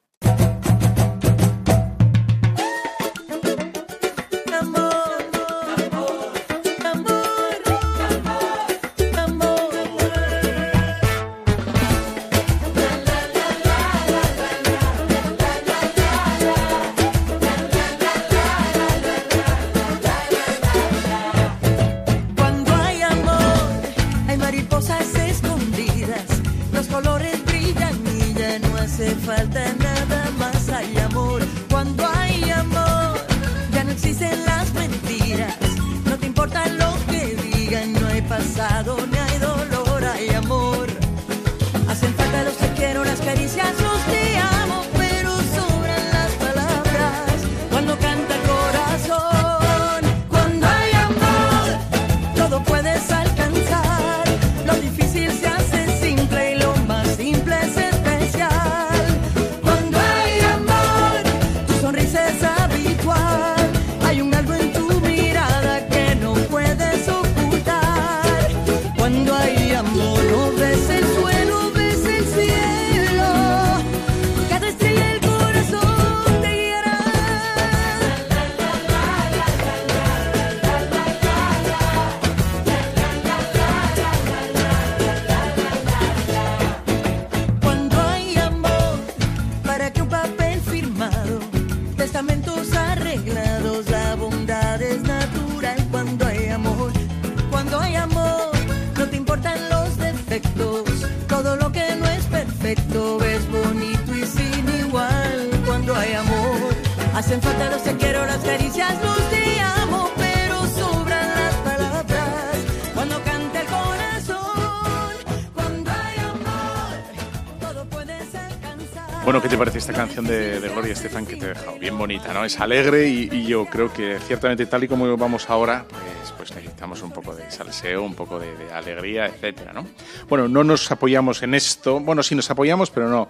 [107.30, 112.56] Hacen falta los te quiero, las caricias, los te amo, pero sobran las palabras
[112.92, 115.12] cuando canta el corazón.
[115.54, 119.22] Cuando hay amor, todo puede ser cansado.
[119.22, 121.78] Bueno, ¿qué te parece esta canción de, de Gloria Estefan que te he dejado?
[121.78, 122.44] Bien bonita, ¿no?
[122.44, 126.50] Es alegre y, y yo creo que ciertamente tal y como vamos ahora, pues, pues
[126.56, 129.86] necesitamos un poco de salseo, un poco de, de alegría, etcétera, ¿no?
[130.28, 133.28] Bueno, no nos apoyamos en esto, bueno, sí nos apoyamos, pero no.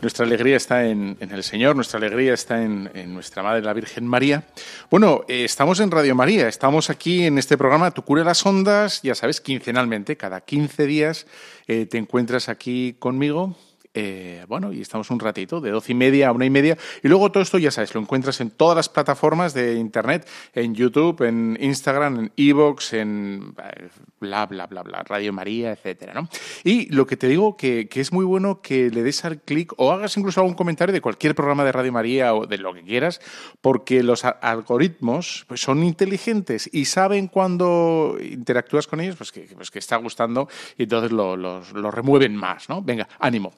[0.00, 3.72] Nuestra alegría está en, en el Señor, nuestra alegría está en, en, nuestra Madre, la
[3.72, 4.44] Virgen María.
[4.90, 9.00] Bueno, eh, estamos en Radio María, estamos aquí en este programa Tu cura las ondas,
[9.02, 11.26] ya sabes, quincenalmente, cada 15 días
[11.66, 13.56] eh, te encuentras aquí conmigo
[13.98, 16.76] eh, bueno, y estamos un ratito, de doce y media a una y media.
[17.02, 20.74] Y luego todo esto, ya sabes, lo encuentras en todas las plataformas de Internet, en
[20.74, 23.88] YouTube, en Instagram, en Evox, en eh,
[24.20, 26.28] bla, bla, bla, bla, Radio María, etcétera, ¿no?
[26.62, 29.72] Y lo que te digo, que, que es muy bueno que le des al clic
[29.78, 32.82] o hagas incluso algún comentario de cualquier programa de Radio María o de lo que
[32.82, 33.22] quieras,
[33.62, 39.70] porque los algoritmos pues, son inteligentes y saben cuando interactúas con ellos, pues que, pues
[39.70, 42.82] que está gustando y entonces lo, lo, lo remueven más, ¿no?
[42.82, 43.54] Venga, ánimo.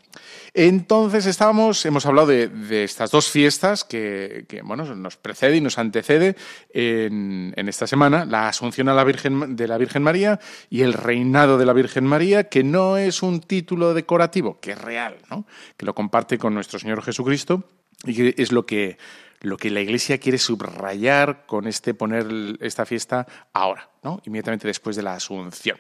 [0.55, 6.37] Entonces estábamos, hemos hablado de, estas dos fiestas que, bueno, nos precede y nos antecede
[6.71, 11.67] en, esta semana, la Asunción la Virgen, de la Virgen María y el Reinado de
[11.67, 15.47] la Virgen María, que no es un título decorativo, que es real, ¿no?
[15.77, 17.65] que lo comparte con nuestro Señor Jesucristo
[18.05, 18.99] y que es lo que
[19.41, 22.27] lo que la Iglesia quiere subrayar con este poner
[22.61, 24.21] esta fiesta ahora, ¿no?
[24.25, 25.79] inmediatamente después de la Asunción.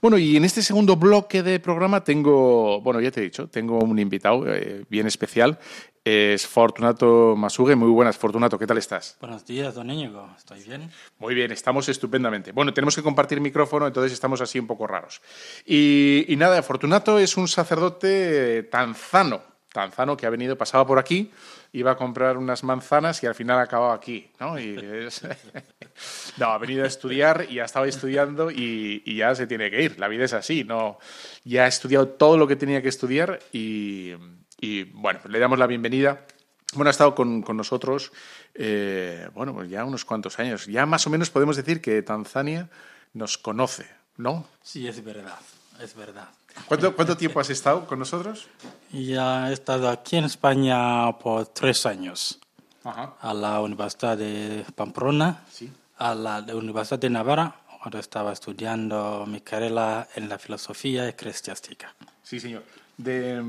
[0.00, 3.78] Bueno, y en este segundo bloque de programa tengo, bueno, ya te he dicho, tengo
[3.78, 5.58] un invitado eh, bien especial.
[6.02, 7.76] Es Fortunato Masugue.
[7.76, 9.18] Muy buenas, Fortunato, ¿qué tal estás?
[9.20, 10.30] Buenos días, don Íñigo.
[10.34, 10.90] ¿Estoy bien?
[11.18, 12.52] Muy bien, estamos estupendamente.
[12.52, 15.20] Bueno, tenemos que compartir micrófono, entonces estamos así un poco raros.
[15.66, 19.42] Y, y nada, Fortunato es un sacerdote tanzano,
[19.72, 21.30] tanzano que ha venido, pasaba por aquí,
[21.72, 24.58] iba a comprar unas manzanas y al final ha acabado aquí, ¿no?
[24.58, 24.76] Y
[26.38, 29.98] no, ha venido a estudiar y ha estado estudiando y, ya se tiene que ir.
[29.98, 30.98] La vida es así, ¿no?
[31.44, 34.14] Ya ha estudiado todo lo que tenía que estudiar y,
[34.60, 36.26] y bueno, pues le damos la bienvenida.
[36.74, 38.12] Bueno, ha estado con, con nosotros,
[38.54, 40.66] eh, bueno, pues ya unos cuantos años.
[40.66, 42.68] Ya más o menos podemos decir que Tanzania
[43.12, 44.46] nos conoce, ¿no?
[44.62, 45.38] Sí, es verdad,
[45.80, 46.28] es verdad.
[46.66, 48.46] ¿Cuánto, ¿Cuánto, tiempo has estado con nosotros?
[48.92, 52.38] Ya he estado aquí en España por tres años.
[52.84, 53.14] Ajá.
[53.20, 55.70] A la Universidad de Pamplona, sí.
[55.98, 61.94] a la Universidad de Navarra, cuando estaba estudiando mi carrera en la filosofía eclesiástica.
[62.22, 62.62] Sí, señor.
[62.96, 63.42] De,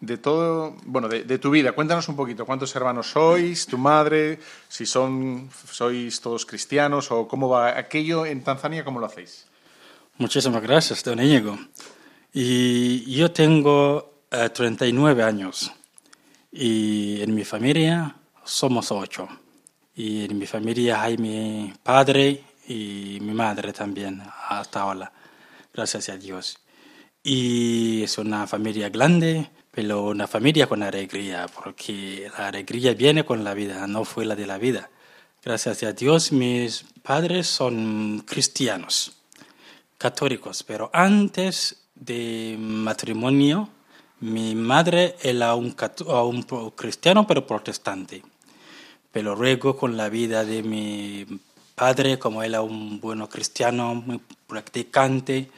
[0.00, 3.66] de todo, bueno, de, de, tu vida, cuéntanos un poquito, ¿cuántos hermanos sois?
[3.66, 4.38] ¿Tu madre?
[4.68, 9.46] Si son, sois todos cristianos o cómo va aquello en Tanzania, ¿cómo lo hacéis?
[10.18, 11.58] Muchísimas gracias, don Íñigo.
[12.40, 15.72] Y yo tengo eh, 39 años
[16.52, 19.26] y en mi familia somos ocho.
[19.96, 25.10] Y en mi familia hay mi padre y mi madre también hasta ahora,
[25.74, 26.60] gracias a Dios.
[27.24, 33.42] Y es una familia grande, pero una familia con alegría, porque la alegría viene con
[33.42, 34.90] la vida, no fue la de la vida.
[35.42, 39.16] Gracias a Dios mis padres son cristianos,
[39.98, 43.68] católicos, pero antes de matrimonio,
[44.20, 45.74] mi madre era un,
[46.06, 48.22] un, cristiano pero protestante.
[49.12, 51.26] Pero luego con la vida de mi
[51.74, 55.50] padre, como era un buen cristiano, muy practicante,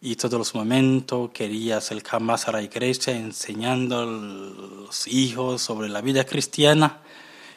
[0.00, 5.88] y todos los momentos quería acercar más a la iglesia, enseñando a los hijos sobre
[5.88, 7.00] la vida cristiana.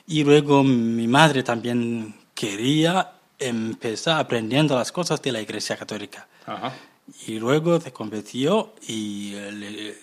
[0.07, 6.27] Y luego mi madre también quería empezar aprendiendo las cosas de la iglesia católica.
[6.45, 6.73] Ajá
[7.27, 9.97] y luego se convirtió y le,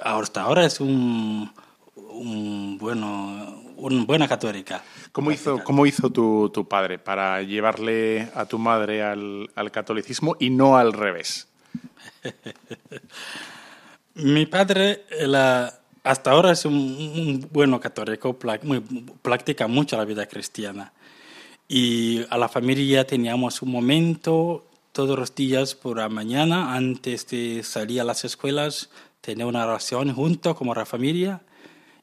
[0.00, 1.50] hasta ahora es un,
[1.96, 4.82] un bueno una buena católica.
[5.10, 10.36] ¿Cómo hizo, cómo hizo tu, tu, padre para llevarle a tu madre al, al catolicismo
[10.38, 11.48] y no al revés?
[14.14, 18.80] Mi padre la, hasta ahora es un, un bueno católico, muy,
[19.22, 20.92] practica mucho la vida cristiana.
[21.68, 27.62] Y a la familia teníamos un momento todos los días por la mañana, antes de
[27.62, 31.40] salir a las escuelas, tener una oración junto como la familia.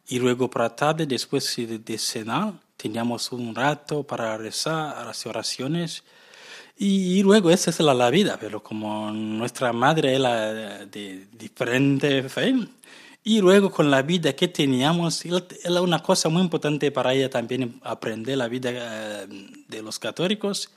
[0.07, 6.03] Y luego por la tarde, después de cenar, teníamos un rato para rezar las oraciones.
[6.77, 12.55] Y, luego esa es la, la, vida, pero como nuestra madre era de diferente fe,
[13.23, 17.79] y luego con la vida que teníamos, era una cosa muy importante para ella también
[17.83, 20.71] aprender la vida de los católicos.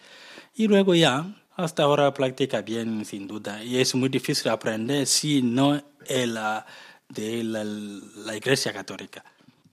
[0.54, 5.42] Y luego ya hasta ahora practica bien, sin duda, y es muy difícil aprender si
[5.42, 6.66] no es la,
[7.08, 9.24] de la, Iglesia Católica.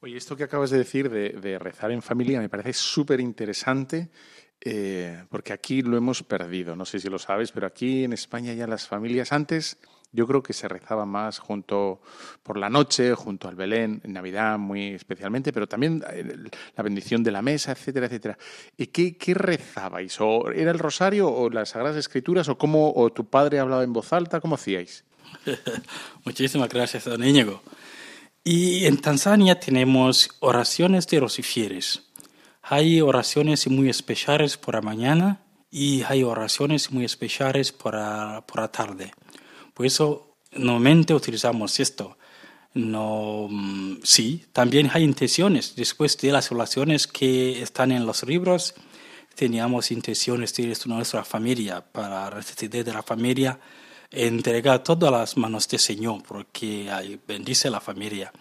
[0.02, 4.10] Oye, esto que acabas de decir de, de rezar en familia me parece súper interesante
[4.62, 6.76] eh, porque aquí lo hemos perdido.
[6.76, 9.78] No sé si lo sabes, pero aquí en España ya las familias antes
[10.12, 12.02] yo creo que se rezaba más junto
[12.44, 17.24] por la noche, junto al Belén, en Navidad muy especialmente, pero también eh, la bendición
[17.24, 18.38] de la mesa, etcétera, etcétera.
[18.78, 20.20] ¿Y qué, qué rezabais?
[20.20, 23.94] ¿O era el rosario o las Sagradas Escrituras o cómo o tu padre hablaba en
[23.94, 24.40] voz alta?
[24.40, 25.06] ¿Cómo hacíais?
[26.26, 27.62] Muchísimas gracias, don Íñigo.
[28.44, 32.04] Y en Tanzania tenemos oraciones de los infieles.
[32.64, 38.62] Hay oraciones muy especiales por la mañana y hay oraciones muy especiales por la, por
[38.62, 39.12] la tarde.
[39.80, 42.18] Por eso normalmente utilizamos esto.
[42.74, 45.74] No, mm, sí, también hay intenciones.
[45.74, 48.74] Después de las oraciones que están en los libros,
[49.36, 53.58] teníamos intenciones de nuestra familia, para necesidad de la familia,
[54.12, 58.34] entregar todo a las manos del Señor, porque bendice la familia.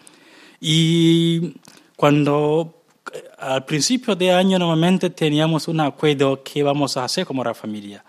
[0.59, 1.53] Y
[1.95, 7.45] cuando eh, al principio de año normalmente teníamos un acuerdo que vamos a hacer como
[7.45, 8.03] la familia.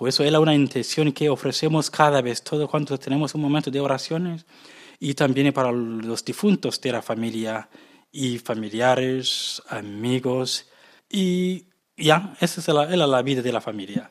[0.00, 3.80] Por eso era una intención que ofrecemos cada vez, todo cuando tenemos un momento de
[3.80, 4.46] oraciones
[4.98, 7.68] y también para los difuntos de la familia
[8.10, 10.70] y familiares, amigos
[11.10, 11.66] y
[11.98, 14.10] ya, esa es la, era la vida de la familia.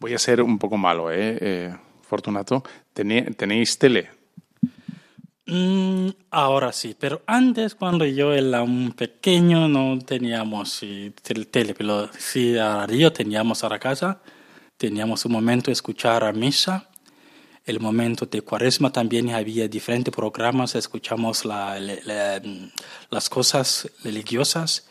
[0.00, 1.38] Voy a ser un poco malo, ¿eh?
[1.40, 2.64] eh Fortunato.
[2.92, 4.10] ¿Tené- ¿Tenéis tele?
[5.46, 11.74] Mm, ahora sí, pero antes cuando yo era un pequeño no teníamos sí, tel- tele,
[11.74, 14.20] pero sí a la radio teníamos a la casa,
[14.78, 16.88] teníamos un momento de escuchar a misa,
[17.66, 22.42] el momento de cuaresma también había diferentes programas, escuchamos la- la- la-
[23.10, 24.88] las cosas religiosas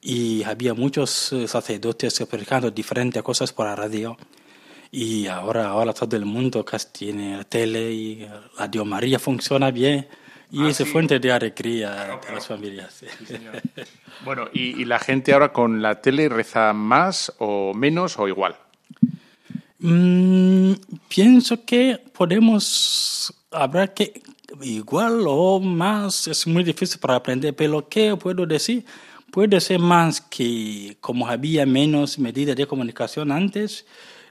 [0.00, 4.16] y había muchos eh, sacerdotes explicando diferentes cosas por la radio.
[4.92, 9.70] Y ahora, ahora todo el mundo casi tiene la tele y la Dios María funciona
[9.72, 10.06] bien.
[10.52, 13.02] Y es fuente de alegría de las familias.
[13.26, 13.34] sí.
[14.22, 18.54] Bueno, ¿y, y la gente ahora con la tele reza más o menos o igual?
[19.84, 20.74] Mm,
[21.08, 24.22] pienso que podemos, habrá que
[24.62, 28.84] igual o más, es muy difícil para aprender, pero ¿qué puedo decir?
[29.32, 33.84] Puede ser más que como había menos medidas de comunicación antes,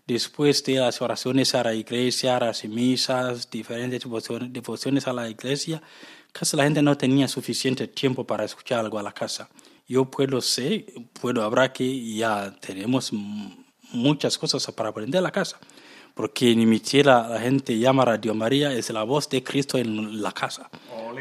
[0.07, 4.01] después de las oraciones a la iglesia, las misas, diferentes
[4.51, 5.81] devociones, a la iglesia,
[6.31, 9.49] casi la gente no tenía suficiente tiempo para escuchar algo a la casa.
[9.87, 10.85] Yo puedo ser,
[11.19, 13.11] puedo, habrá que ya tenemos
[13.91, 15.59] muchas cosas para aprender a la casa.
[16.13, 19.77] Porque en mi tierra la gente llama a Radio María, es la voz de Cristo
[19.77, 20.69] en la casa.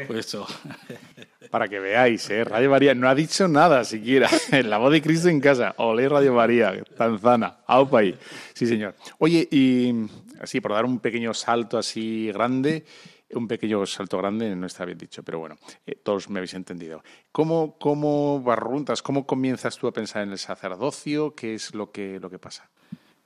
[0.07, 0.45] Por eso.
[1.51, 2.45] Para que veáis, ¿eh?
[2.45, 4.29] Radio María no ha dicho nada siquiera.
[4.63, 5.73] La voz de Cristo en casa.
[5.77, 8.15] Olé Radio María, Tanzana, aupa ahí.
[8.53, 8.95] Sí, señor.
[9.17, 9.93] Oye, y
[10.39, 12.85] así, por dar un pequeño salto así grande,
[13.33, 17.03] un pequeño salto grande no está bien dicho, pero bueno, eh, todos me habéis entendido.
[17.31, 21.35] ¿Cómo, cómo barruntas, cómo comienzas tú a pensar en el sacerdocio?
[21.35, 22.69] ¿Qué es lo que, lo que pasa?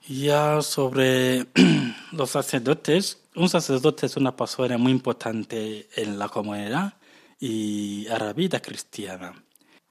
[0.08, 1.48] Ya sobre
[2.12, 6.94] los sacerdotes, un sacerdote es una persona muy importante en la comunidad
[7.40, 9.34] y a la vida cristiana.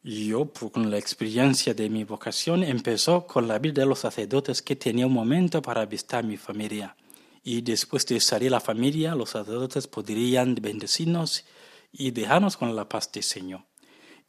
[0.03, 4.77] Yo, con la experiencia de mi vocación, empezó con la vida de los sacerdotes que
[4.77, 6.95] tenía un momento para visitar mi familia.
[7.45, 11.45] Y después de salir la familia, los sacerdotes podrían bendecirnos
[11.93, 13.61] y dejarnos con la paz del Señor.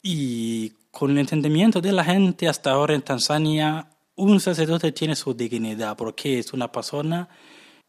[0.02, 5.34] Y con el entendimiento de la gente hasta ahora en Tanzania, un sacerdote tiene su
[5.34, 7.28] dignidad porque es una persona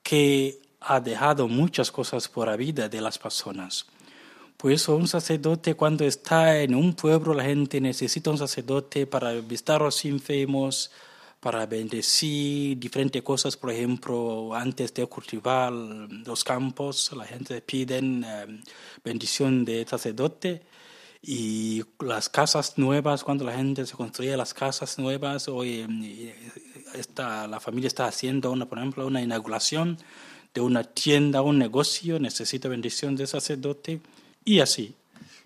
[0.01, 3.85] que ha dejado muchas cosas por la vida de las personas.
[4.55, 9.33] Por eso un sacerdote cuando está en un pueblo, la gente necesita un sacerdote para
[9.33, 10.89] visitar a los enfermos,
[11.39, 13.55] para bendecir diferentes cosas.
[13.57, 18.61] Por ejemplo, antes de cultivar los campos, la gente pide eh,
[19.03, 20.63] bendición de sacerdote.
[21.21, 26.35] Y las casas nuevas, cuando la gente se construye las casas nuevas, hoy eh,
[26.93, 29.97] está, la familia está haciendo, una, por ejemplo, una inauguración
[30.53, 33.99] de una tienda, un negocio, necesita bendición de sacerdote
[34.45, 34.95] y así.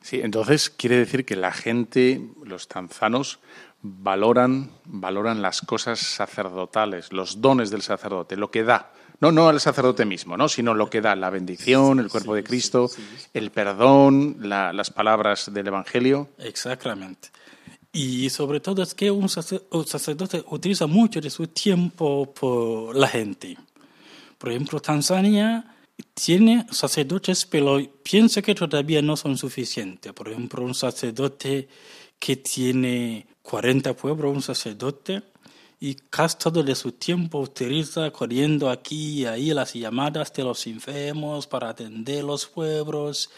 [0.01, 3.39] Sí, entonces quiere decir que la gente, los tanzanos,
[3.81, 8.91] valoran, valoran las cosas sacerdotales, los dones del sacerdote, lo que da.
[9.19, 10.49] No, no al sacerdote mismo, ¿no?
[10.49, 12.89] sino lo que da, la bendición, el cuerpo de Cristo,
[13.33, 16.29] el perdón, la- las palabras del Evangelio.
[16.39, 17.29] Exactamente.
[17.93, 22.95] Y sobre todo es que un sacer- un sacerdote utiliza mucho de su tiempo por
[22.95, 23.57] la gente.
[24.39, 25.75] Por ejemplo, Tanzania
[26.15, 30.13] tiene sacerdotes, pero pienso que todavía no son suficientes.
[30.13, 31.67] Por ejemplo, un sacerdote
[32.17, 35.23] que tiene 40 pueblos, un sacerdote,
[35.79, 40.67] y casi todo de su tiempo utiliza corriendo aquí y ahí las llamadas de los
[40.67, 43.31] enfermos para atender los pueblos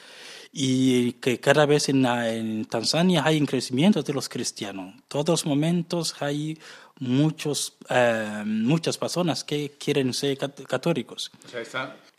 [0.51, 4.93] y que cada vez en, Tanzania hay un crecimiento de los cristianos.
[5.07, 6.59] Todos los momentos hay
[6.99, 11.31] muchos, eh, muchas personas que quieren ser cat- católicos.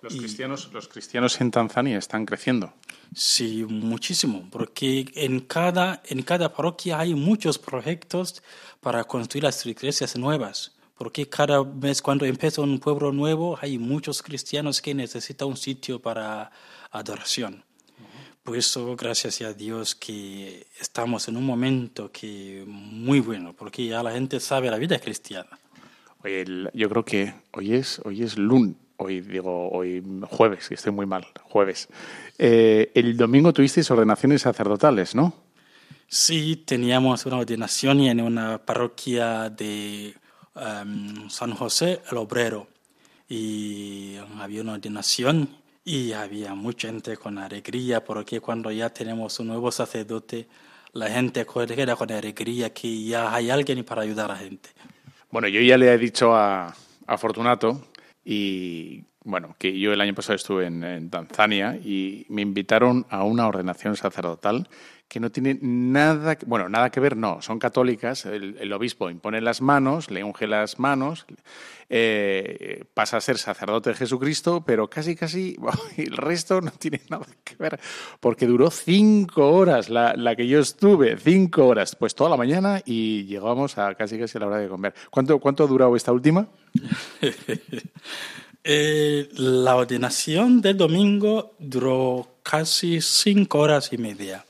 [0.04, 2.72] Los, cristianos, los cristianos en Tanzania están creciendo.
[3.14, 8.42] Sí, muchísimo, porque en cada, en cada parroquia hay muchos proyectos
[8.80, 14.22] para construir las iglesias nuevas, porque cada vez cuando empieza un pueblo nuevo hay muchos
[14.22, 16.50] cristianos que necesitan un sitio para
[16.90, 17.64] adoración.
[18.42, 24.02] Por eso, gracias a Dios que estamos en un momento que muy bueno, porque ya
[24.02, 25.58] la gente sabe la vida cristiana.
[26.22, 30.74] Oye, el- yo creo que hoy es, hoy es lunes, hoy digo, hoy jueves, que
[30.74, 31.88] estoy muy mal, jueves.
[32.38, 35.34] Eh, el domingo tuvisteis ordenaciones sacerdotales, ¿no?
[36.08, 40.14] Sí, teníamos una ordenación en una parroquia de
[40.54, 42.68] em, San José el Obrero
[43.28, 45.48] y había una ordenación
[45.84, 50.46] y había mucha gente con alegría porque cuando ya tenemos un nuevo sacerdote,
[50.92, 54.70] la gente queda con alegría que ya hay alguien para ayudar a la gente.
[55.30, 56.74] Bueno, yo ya le he dicho a,
[57.06, 57.88] a Fortunato
[58.24, 63.46] y bueno, que yo el año pasado estuve en, Tanzania y me invitaron a una
[63.46, 64.68] ordenación sacerdotal
[65.08, 69.40] que no tiene nada, bueno, nada que ver, no, son católicas, el, el obispo impone
[69.40, 71.26] las manos, le unge las manos,
[71.90, 75.56] eh, pasa a ser sacerdote de Jesucristo, pero casi, casi
[75.96, 77.78] el resto no tiene nada que ver,
[78.20, 82.82] porque duró cinco horas la, la que yo estuve, cinco horas, pues toda la mañana
[82.84, 84.94] y llegamos a casi, casi a la hora de comer.
[85.10, 86.48] ¿Cuánto, cuánto ha durado esta última?
[88.66, 94.46] Eh, la ordenación del domingo duró casi cinco horas y media.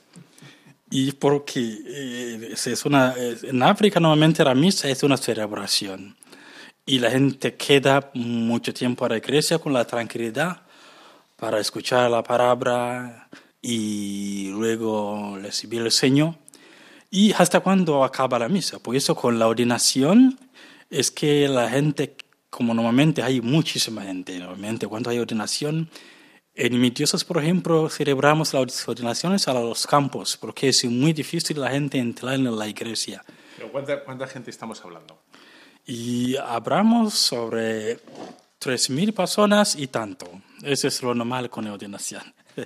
[0.96, 6.16] Y porque eh, es- una, en África normalmente la misa es una celebración.
[6.86, 10.62] Y la gente queda mucho tiempo a la iglesia con la tranquilidad
[11.36, 13.28] para escuchar la palabra
[13.60, 16.36] y luego recibir el Señor.
[17.10, 18.78] Y hasta cuando acaba la misa.
[18.78, 20.38] Por eso con la ordenación
[20.90, 22.16] es que la gente,
[22.50, 25.90] como normalmente hay muchísima gente, normalmente cuando hay ordenación,
[26.54, 31.60] en mi diócesis, por ejemplo, celebramos las ordenaciones a los campos, porque es muy difícil
[31.60, 33.24] la gente entrar en la iglesia.
[33.56, 35.22] Pero ¿cuánta, ¿Cuánta gente estamos hablando?
[35.86, 37.96] Y hablamos sobre
[38.60, 40.26] 3.000 personas y tanto.
[40.62, 42.22] Eso es lo normal con la ordenación.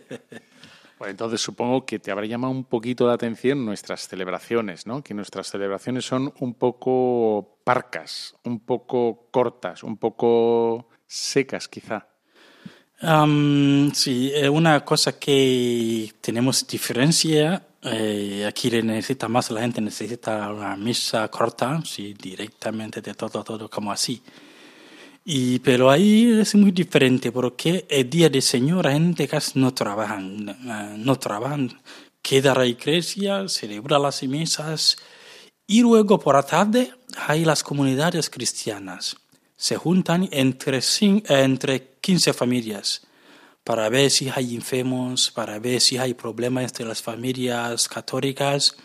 [0.99, 5.01] Bueno, entonces supongo que te habrá llamado un poquito la atención nuestras celebraciones, ¿no?
[5.05, 12.09] Que nuestras celebraciones son un poco parcas, un poco cortas, un poco secas, quizá.
[13.01, 20.53] Am, sí, eh, una cosa que tenemos diferencia, eh, aquí necesita más, la gente necesita
[20.53, 24.21] una misa corta, sí, directamente de todo, todo como así.
[25.25, 29.73] Y, pero ahí es muy diferente porque el día del Señor la gente casi no
[29.75, 31.81] trabajan, eh, no trabajan,
[32.23, 34.97] queda la iglesia, celebra las misas
[35.67, 36.93] y luego por la tarde
[37.27, 39.17] hay las comunidades cristianas.
[39.61, 40.81] Se juntan entre,
[41.29, 43.03] entre 15 familias
[43.65, 48.77] para ver si hay enfermos, para ver si hay problemas entre las familias católicas,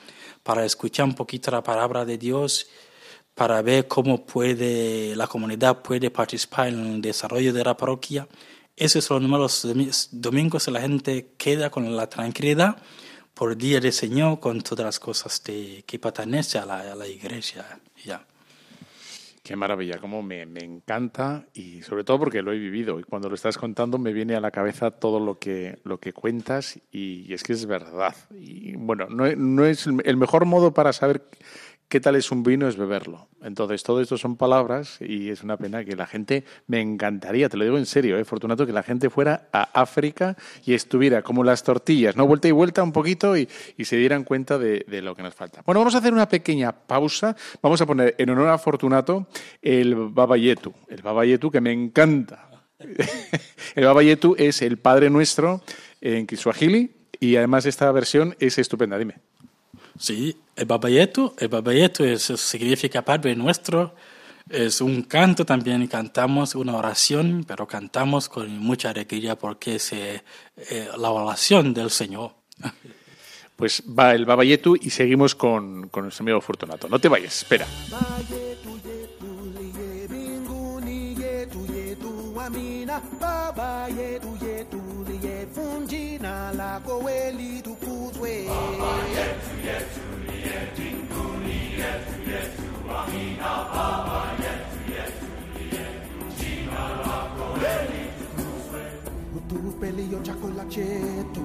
[0.41, 2.65] para escuchar un poquito la palabra de Dios,
[3.35, 8.27] para ver cómo puede la comunidad puede participar en el desarrollo de la parroquia.
[8.75, 9.41] Eso es lo normal.
[9.41, 12.75] Los domi- domingos la gente queda con la tranquilidad
[13.35, 17.07] por el día del Señor, con todas las cosas que pertenecen a la, a la
[17.07, 17.79] iglesia.
[19.43, 23.27] Qué maravilla, cómo me, me encanta y sobre todo porque lo he vivido y cuando
[23.27, 27.33] lo estás contando me viene a la cabeza todo lo que, lo que cuentas y,
[27.33, 28.15] es que es verdad.
[28.39, 31.25] Y bueno, no, no es el mejor modo para saber
[31.87, 33.27] qué tal es un vino es beberlo.
[33.41, 37.57] Entonces, todo esto son palabras y es una pena que la gente, me encantaría, te
[37.57, 41.43] lo digo en serio, ¿eh, Fortunato, que la gente fuera a África y estuviera como
[41.43, 42.25] las tortillas, ¿no?
[42.25, 45.35] Vuelta y vuelta un poquito y, y se dieran cuenta de, de lo que nos
[45.35, 45.61] falta.
[45.65, 47.35] Bueno, vamos a hacer una pequeña pausa.
[47.61, 49.27] Vamos a poner en honor a Fortunato
[49.61, 52.49] el Baba Yetu, el Baba Yetu que me encanta.
[53.75, 55.61] el Baba Yetu es el Padre Nuestro
[56.01, 59.15] en Kiswahili y además esta versión es estupenda, dime.
[59.97, 63.93] Sí, el babayetu, el babayetu es, significa Padre Nuestro,
[64.49, 70.23] es un canto también, cantamos una oración, pero cantamos con mucha alegría porque es eh,
[70.69, 72.31] eh, la oración del Señor.
[73.55, 76.89] Pues va el Baba Yetu y seguimos con, con nuestro amigo Fortunato.
[76.89, 77.67] No te vayas, espera.
[85.27, 88.45] vunjina lako kweli tukuzwe.
[88.47, 92.13] Baba yetu yetu liye mbinguni, yetu.
[92.31, 92.63] Yesu
[92.99, 93.51] amina.
[93.73, 95.25] Baba yetu yetu
[95.59, 95.85] liye
[96.37, 98.81] jina lako kweli tukuzwe,
[99.37, 101.41] utupe kilio chakula chetu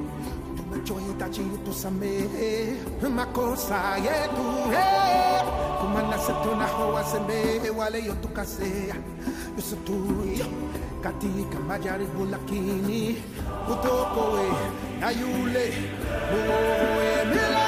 [0.85, 2.75] chohitaji utusamehe
[3.17, 5.43] makosa yetu eh.
[5.81, 8.95] kumana se tunahowasemehe waleyo tukasea
[9.57, 10.47] yusutuyo
[11.03, 13.23] katika majaribu lakini
[13.73, 14.49] utokowe
[15.01, 15.73] na yule
[16.33, 17.68] muowe mila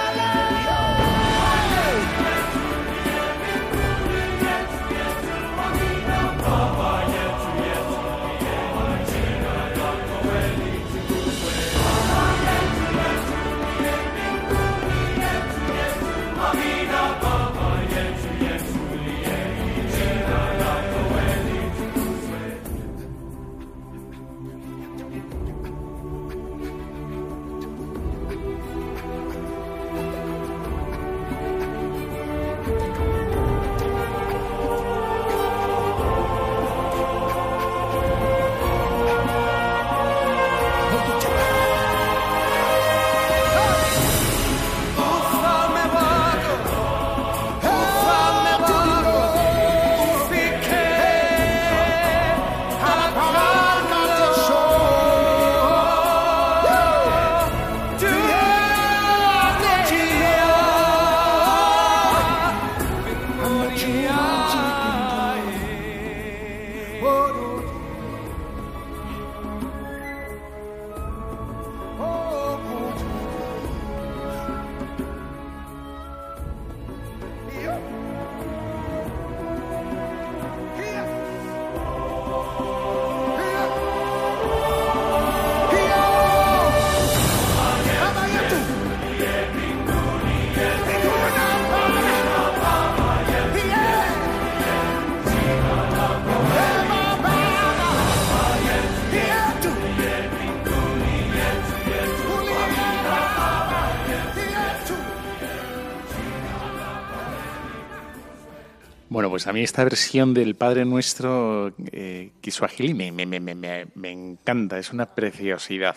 [109.41, 115.07] pues a mí esta versión del Padre Nuestro, eh, Kiswahili, me, me, encanta, es una
[115.07, 115.97] preciosidad.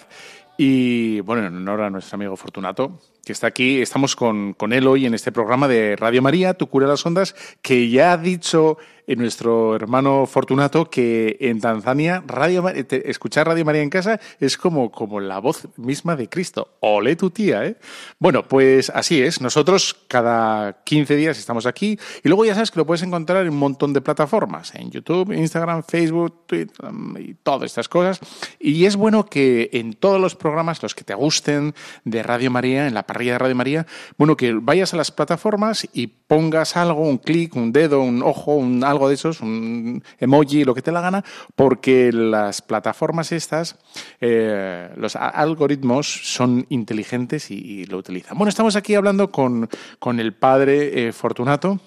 [0.58, 4.88] Y bueno, en honor a nuestro amigo Fortunato, que está aquí, estamos con, con él
[4.88, 8.78] hoy en este programa de Radio María, Tu cura las ondas, que ya ha dicho
[9.08, 14.92] eh, nuestro hermano Fortunato que en Tanzania Radio, escuchar Radio María en casa es como,
[14.92, 16.78] como la voz misma de Cristo.
[16.80, 17.78] Ole tu tía, ¿eh?
[18.20, 19.42] Bueno, pues así es.
[19.42, 23.54] Nosotros cada 15 días estamos aquí y luego ya sabes que lo puedes encontrar en
[23.54, 28.20] un montón de plataformas, en YouTube, Instagram, Facebook, Twitter um, y todas estas cosas.
[28.60, 31.74] Y es bueno que en todos los programas, los que te gusten
[32.04, 33.86] de Radio María, en la parrilla de Radio María,
[34.18, 38.56] bueno, que vayas a las plataformas y pongas algo, un clic, un dedo, un ojo,
[38.56, 41.24] un algo de esos, un emoji, lo que te la gana,
[41.56, 43.78] porque las plataformas estas,
[44.22, 48.38] eh, los algoritmos son inteligentes y, lo utilizan.
[48.38, 49.68] Bueno, estamos aquí hablando con,
[50.00, 51.80] con el padre eh, Fortunato.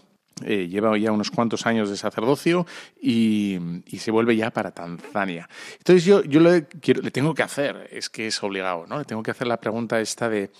[0.44, 2.66] eh, lleva ya unos cuantos años de sacerdocio
[3.00, 5.48] y, y se vuelve ya para Tanzania.
[5.78, 8.98] Entonces yo, yo le, quiero- le tengo que hacer, es que es obligado, ¿no?
[8.98, 10.50] Le tengo que hacer la pregunta esta de,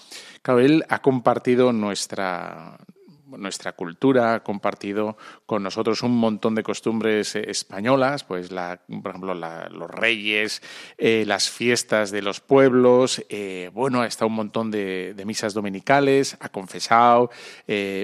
[0.40, 2.78] claro, él ha compartido nuestra,
[3.26, 5.16] nuestra cultura, ha compartido
[5.46, 10.62] con nosotros un montón de costumbres eh, españolas, pues la, por ejemplo los reyes,
[10.98, 16.36] eh, las fiestas de los pueblos, eh, bueno, ha estado un montón de, misas dominicales,
[16.38, 17.30] ha confesado,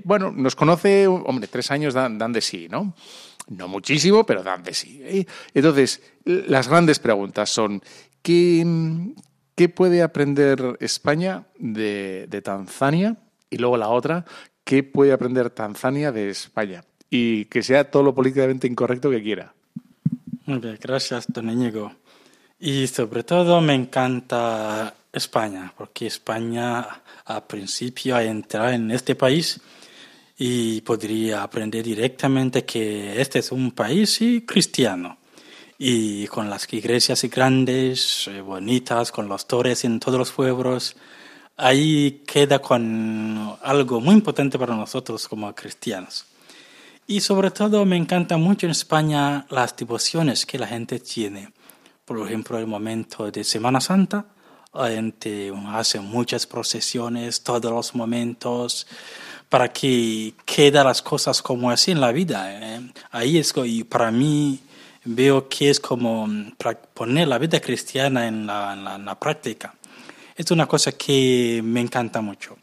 [0.04, 2.94] bueno, nos conoce, hombre, tres años dan, dan de sí, ¿no?
[3.48, 5.26] No muchísimo, pero dan de sí.
[5.54, 7.80] Entonces, las grandes preguntas son,
[8.22, 8.66] ¿qué,
[9.54, 13.16] qué puede aprender España de Tanzania?
[13.52, 14.24] Y luego la otra,
[14.72, 16.82] ¿qué puede aprender Tanzania de España?
[17.10, 19.52] Y que sea todo lo políticamente incorrecto que quiera.
[20.46, 21.92] Muy bien, gracias, don Íñigo.
[22.58, 26.88] Y sobre todo me encanta España, porque España
[27.26, 29.60] a principio a entrar en este país
[30.38, 35.18] y podría aprender directamente que este es un país cristiano
[35.76, 40.96] y con las iglesias grandes, eh, bonitas, con los torres en todos los pueblos.
[41.56, 46.24] Ahí queda con algo muy importante para nosotros como cristianos.
[47.06, 51.52] Y sobre todo me encanta mucho en España las devociones que la gente tiene.
[52.04, 54.24] Por ejemplo, el momento de Semana Santa,
[54.72, 58.86] la gente hace muchas procesiones, todos los momentos,
[59.48, 62.46] para que queden las cosas como así en la vida.
[62.50, 62.80] ¿eh?
[63.10, 64.58] Ahí es, y para mí
[65.04, 66.52] veo que es como mm,
[66.94, 69.74] poner la vida cristiana en la, en la- en la práctica.
[70.36, 72.56] Es una cosa que me encanta mucho.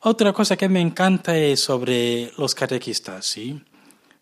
[0.00, 3.62] Otra cosa que me encanta es sobre los catequistas, ¿sí?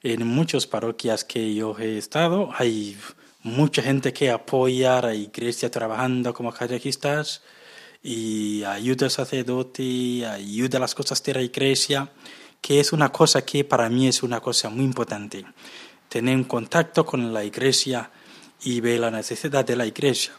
[0.02, 2.98] En muchas parroquias que yo he estado hay
[3.42, 7.42] mucha gente que apoya a la iglesia trabajando como catequistas
[8.02, 12.10] y ayuda al sacerdote, ayuda a las cosas de la iglesia,
[12.60, 15.46] que es una cosa que para mí es una cosa muy importante.
[16.10, 18.10] Tener contacto con la iglesia
[18.62, 20.32] y ver la necesidad de la iglesia.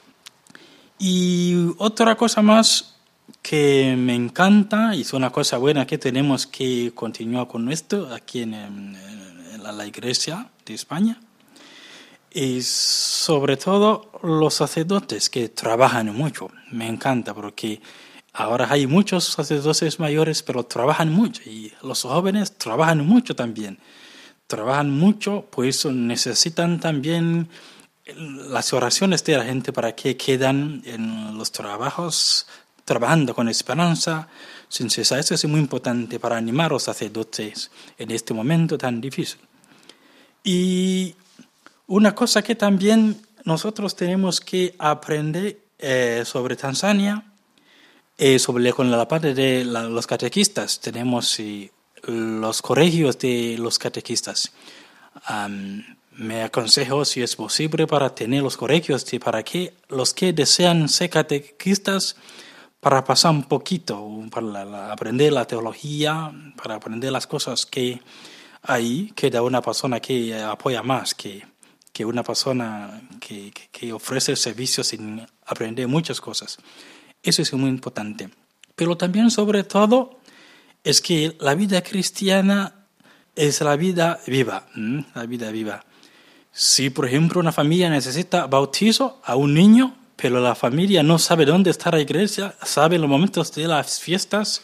[1.03, 2.93] Y otra cosa más
[3.41, 8.43] que me encanta y es una cosa buena que tenemos que continuar con esto aquí
[8.43, 8.95] en,
[9.63, 11.19] la, iglesia de España
[12.29, 16.51] es sobre todo los sacerdotes que trabajan mucho.
[16.69, 17.81] Me encanta porque
[18.33, 23.79] ahora hay muchos sacerdotes mayores pero trabajan mucho y los jóvenes trabajan mucho también.
[24.45, 27.49] Trabajan mucho, pues necesitan también
[28.05, 32.47] las oraciones de la gente para que quedan en los trabajos
[32.85, 34.27] trabajando con esperanza,
[34.67, 35.19] sin cesar.
[35.19, 39.39] Eso es muy importante para animar a los sacerdotes en este momento tan difícil.
[40.43, 41.15] Y
[41.87, 47.23] una cosa que también nosotros tenemos que aprender eh, sobre Tanzania,
[48.17, 51.71] eh, sobre con la parte de los catequistas, tenemos eh,
[52.03, 54.51] los colegios de los catequistas.
[56.21, 60.87] Me aconsejo si es posible para tener los colegios de- para que los que desean
[60.87, 62.15] ser catequistas
[62.79, 68.01] para pasar un poquito, para la- aprender la teología, para aprender las cosas que
[68.61, 71.43] hay, que da una persona que apoya más que,
[71.91, 76.57] que una persona que, que, ofrece servicios sin aprender muchas cosas.
[77.23, 78.29] Eso es muy importante.
[78.75, 80.19] Pero también, sobre todo,
[80.83, 82.73] es que la vida cristiana
[83.35, 84.67] es la vida viva,
[85.15, 85.83] la vida viva.
[86.53, 91.45] Si, por ejemplo, una familia necesita bautizo a un niño, pero la familia no sabe
[91.45, 94.61] dónde está la iglesia, sabe los momentos de las fiestas,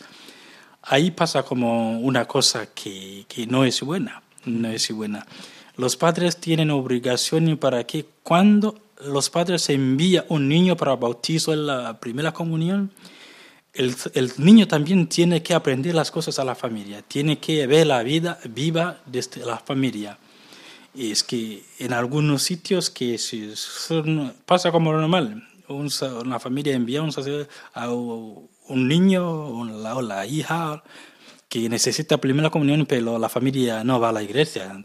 [0.84, 5.26] ahí pasa como una cosa que, que no es buena, no es buena.
[5.78, 11.68] Los padres tienen obligación para que cuando los padres envían un niño para bautizo en
[11.68, 12.92] la primera comunión,
[13.74, 17.88] el, el niño también tiene que aprender las cosas a la familia, tiene que ver
[17.88, 20.18] la vida viva desde la familia.
[20.98, 23.20] Es que en algunos sitios que
[24.46, 27.02] pasa como normal, una familia envía
[27.74, 30.84] a un niño o la, la hija
[31.50, 34.84] que necesita primera comunión, pero la familia no va a la iglesia.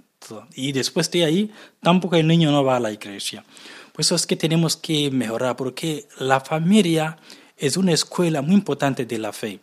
[0.54, 1.50] Y después de ahí,
[1.80, 3.44] tampoco el niño no va a la iglesia.
[3.92, 7.18] Pues eso es que tenemos que mejorar, porque la familia
[7.56, 9.60] es una escuela muy importante de la fe.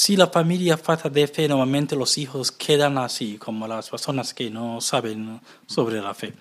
[0.00, 4.48] Si la familia falta de fe, normalmente los hijos quedan así, como las personas que
[4.48, 6.34] no saben sobre la fe.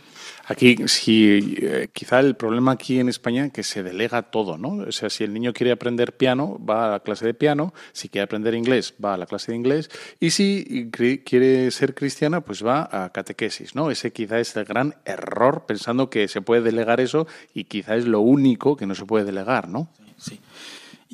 [0.45, 4.86] Aquí, si eh, quizá el problema aquí en España es que se delega todo, ¿no?
[4.88, 8.10] O sea, si el niño quiere aprender piano, va a la clase de piano, si
[8.10, 9.89] quiere aprender inglés, va a la clase de inglés,
[10.20, 10.91] y si
[11.26, 13.89] quiere ser cristiana, pues va a catequesis, ¿no?
[13.89, 18.05] Ese quizá es el gran error, pensando que se puede delegar eso, y quizá es
[18.05, 19.89] lo único que no se puede delegar, ¿no?
[20.20, 20.39] Sí.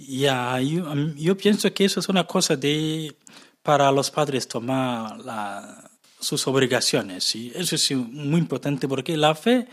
[0.07, 3.15] Ya, mí- yo pienso que eso es una cosa de
[3.61, 5.89] para los padres tomar la-
[6.19, 7.23] sus obligaciones.
[7.23, 7.51] ¿sí?
[7.55, 9.67] Eso es muy importante porque la fe,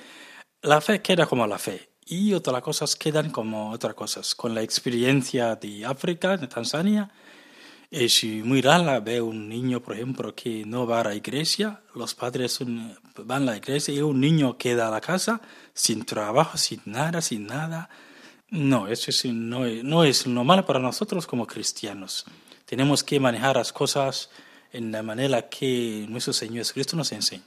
[0.63, 4.35] la fe queda como la fe y otras cosas quedan como otras cosas.
[4.35, 7.11] Con la experiencia de África, de Tanzania,
[7.91, 11.81] es muy rara ver un niño, por ejemplo, que no va a la iglesia.
[11.95, 12.59] Los padres
[13.25, 15.41] van a la iglesia y un niño queda a la casa
[15.75, 17.89] sin trabajo, sin nada, sin nada.
[18.51, 22.25] No, eso es- no, no es normal para nosotros como cristianos.
[22.67, 24.31] Tenemos que manejar las cosas
[24.73, 27.43] en la manera que nuestro Señor Jesucristo nos enseña.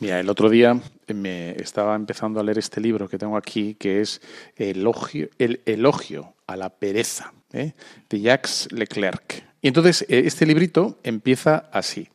[0.00, 0.78] Mira, el otro día
[1.08, 4.20] me estaba empezando a leer este libro que tengo aquí, que es
[4.56, 7.72] Elogio, El elogio a la pereza, ¿eh?
[8.10, 9.44] de Jacques Leclerc.
[9.62, 12.08] Y entonces eh, este librito empieza así.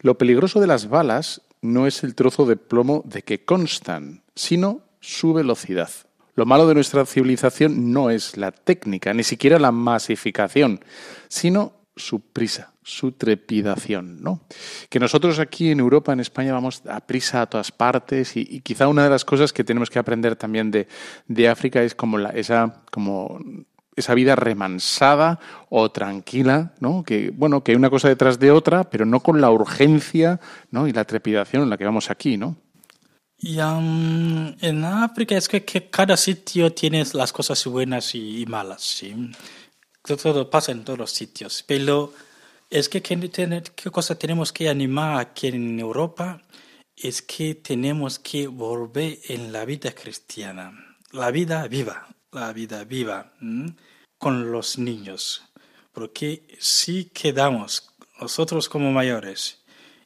[0.00, 4.80] Lo peligroso de las balas no es el trozo de plomo de que constan, sino
[5.00, 5.90] su velocidad.
[6.38, 10.78] Lo malo de nuestra civilización no es la técnica, ni siquiera la masificación,
[11.26, 14.42] sino su prisa, su trepidación, ¿no?
[14.88, 18.86] Que nosotros aquí en Europa, en España, vamos a prisa a todas partes y, quizá
[18.86, 20.86] una de las cosas que tenemos que aprender también de,
[21.26, 23.40] de África es como la, esa, como
[23.96, 27.02] esa vida remansada o tranquila, ¿no?
[27.02, 30.38] Que, bueno, que hay una cosa detrás de otra, pero no con la urgencia,
[30.70, 30.86] ¿no?
[30.86, 32.54] Y la trepidación en la que vamos aquí, ¿no?
[33.40, 39.14] Y en África es que, cada sitio tiene las cosas buenas y, malas, ¿sí?
[40.02, 42.12] Todo, pasa en todos los sitios, pero
[42.68, 46.42] es que ¿qué, cosa tenemos que animar aquí en Europa?
[46.96, 50.72] Es que tenemos que volver en la vida cristiana,
[51.12, 53.32] la vida viva, la vida viva,
[54.18, 55.44] con los niños.
[55.92, 59.62] Porque si quedamos nosotros como mayores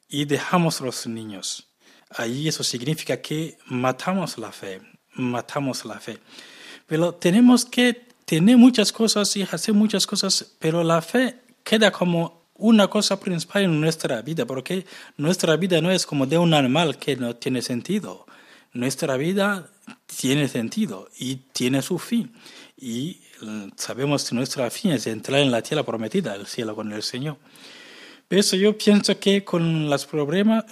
[0.07, 1.72] y dejamos los niños
[2.15, 4.81] ahí eso significa que matamos la fe,
[5.15, 6.19] matamos la fe.
[6.87, 12.43] Pero tenemos que tener muchas cosas y hacer muchas cosas, pero la fe queda como
[12.55, 14.85] una cosa principal en nuestra vida, porque
[15.17, 18.25] nuestra vida no es como de un animal que no tiene sentido.
[18.73, 19.69] Nuestra vida
[20.05, 22.33] tiene sentido y tiene su fin.
[22.77, 26.91] Y eh, sabemos que nuestra fin es entrar en la tierra prometida, el cielo con
[26.91, 27.37] el Señor.
[28.27, 30.65] Por eso yo pienso que con los problemas,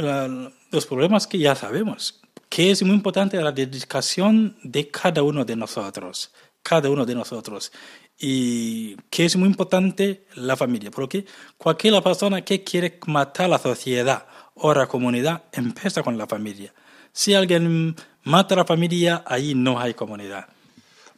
[0.72, 5.56] los problemas que ya sabemos, que es muy importante la dedicación de cada uno de
[5.56, 6.32] nosotros,
[6.64, 7.72] cada uno de nosotros,
[8.18, 11.26] y que es muy importante la familia, porque
[11.58, 16.74] cualquier persona que quiere matar la sociedad o la comunidad empieza con la familia.
[17.12, 20.48] Si alguien mata la familia, ahí no hay comunidad.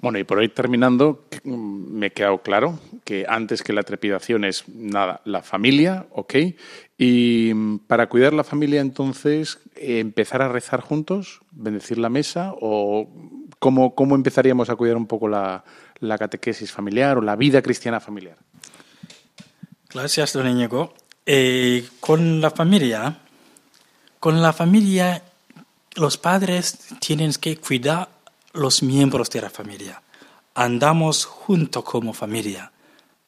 [0.03, 4.67] Bueno, y por ahí terminando, me ha quedado claro que antes que la trepidación es
[4.67, 6.35] nada, la familia, ¿ok?
[6.97, 13.07] Y para cuidar la familia, entonces, eh, empezar a rezar juntos, bendecir la mesa, o
[13.59, 15.63] cómo, cómo empezaríamos a cuidar un poco la,
[15.99, 18.35] la catequesis familiar o la vida cristiana familiar.
[19.89, 20.93] Gracias, don Íñigo.
[21.25, 23.19] Eh, con la familia,
[24.19, 25.23] con la familia,
[25.95, 28.12] los padres tienen que cuidar
[28.53, 30.01] los miembros de la familia.
[30.55, 32.71] Andamos juntos como familia.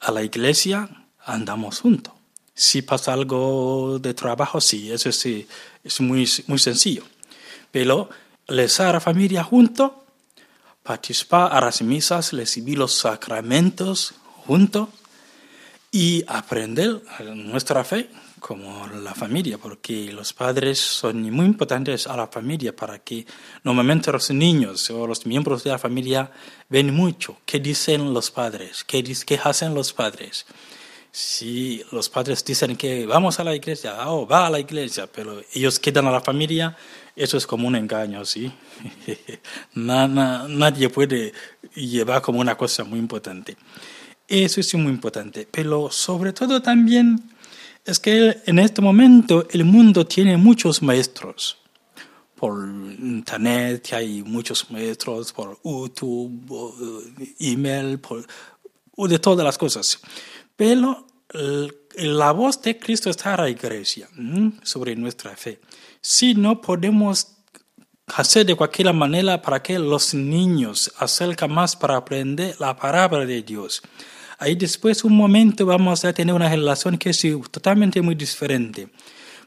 [0.00, 0.88] A la iglesia
[1.24, 2.14] andamos juntos.
[2.54, 5.46] Si pasa algo de trabajo, sí, eso sí,
[5.84, 7.04] es muy, muy sencillo.
[7.70, 8.08] Pero
[8.46, 9.92] les a la familia juntos,
[10.82, 14.14] participar a las misas, recibir los sacramentos
[14.46, 14.88] juntos,
[15.96, 17.02] y aprender
[17.34, 18.10] nuestra fe
[18.40, 23.26] como la familia, porque los padres son muy importantes a la familia para que
[23.64, 26.30] normalmente los niños o los miembros de la familia
[26.68, 30.46] ven mucho qué dicen los padres, qué, qué hacen los padres.
[31.12, 35.40] Si los padres dicen que vamos a la iglesia, oh, va a la iglesia, pero
[35.54, 36.76] ellos quedan a la familia,
[37.16, 38.52] eso es como un engaño, ¿sí?
[39.74, 41.32] Na- na- nadie puede
[41.74, 43.56] llevar como una cosa muy importante.
[44.28, 47.30] Eso es muy importante, pero sobre todo también
[47.86, 51.58] es que en este momento el mundo tiene muchos maestros.
[52.34, 58.26] Por internet hay muchos maestros, por YouTube, eh, email, por
[59.08, 60.00] de todas las cosas.
[60.56, 61.06] Pero
[61.96, 64.08] la voz de Cristo está en la iglesia
[64.62, 65.60] sobre nuestra fe.
[66.00, 67.36] Si no podemos
[68.06, 73.42] hacer de cualquier manera para que los niños acercan más para aprender la palabra de
[73.42, 73.82] Dios.
[74.38, 78.88] Ahí después un momento vamos a tener una relación que es totalmente muy diferente.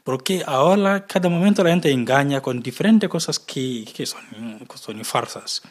[0.02, 4.20] Porque ahora cada momento la gente engaña con diferentes cosas que, que son,
[4.58, 5.62] que son farsas.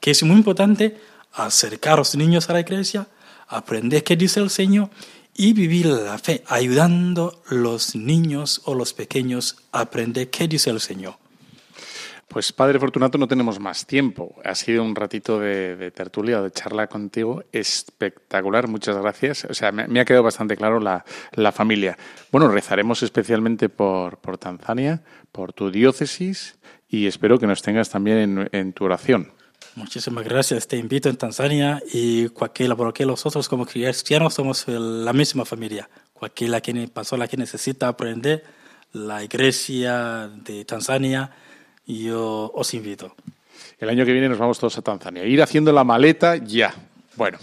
[0.00, 0.96] Que es muy importante
[1.32, 3.06] acercar a los niños a la iglesia,
[3.48, 4.90] aprender qué dice el Señor
[5.34, 10.70] y vivir la fe, ayudando a los niños o los pequeños a aprender qué dice
[10.70, 11.16] el Señor.
[12.28, 14.34] Pues Padre Fortunato, no tenemos más tiempo.
[14.44, 18.66] Ha sido un ratito de, tertulia de charla contigo espectacular.
[18.68, 19.46] Muchas gracias.
[19.48, 21.96] O sea, me, ha quedado bastante claro la, la familia.
[22.32, 26.58] Bueno, rezaremos especialmente por, por Tanzania, por tu diócesis
[26.88, 29.32] y espero que nos tengas también en, en tu oración.
[29.76, 30.66] Muchísimas gracias.
[30.66, 35.88] Te invito en Tanzania y cualquiera, porque nosotros como cristianos somos la misma familia.
[36.14, 38.42] Cualquiera que persona que necesita aprender
[38.92, 41.30] la iglesia de Tanzania,
[41.86, 43.14] yo os invito.
[43.78, 45.24] El año que viene nos vamos todos a Tanzania.
[45.24, 46.74] Ir haciendo la maleta ya.
[47.14, 47.38] Bueno,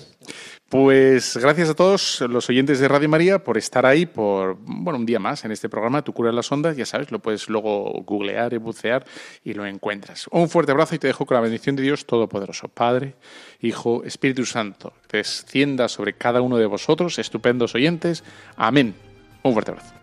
[0.74, 5.06] pues gracias a todos los oyentes de Radio María por estar ahí por bueno un
[5.06, 6.76] día más en este programa Tu cura en las ondas.
[6.76, 9.06] Ya sabes, lo puedes luego googlear y bucear
[9.44, 10.28] y lo encuentras.
[10.32, 13.14] Un fuerte abrazo y te dejo con la bendición de Dios Todopoderoso, Padre,
[13.62, 14.94] Hijo, Espíritu Santo.
[15.12, 18.24] Descienda sobre cada uno de vosotros, estupendos oyentes.
[18.56, 18.96] Amén.
[19.44, 20.03] Un fuerte abrazo.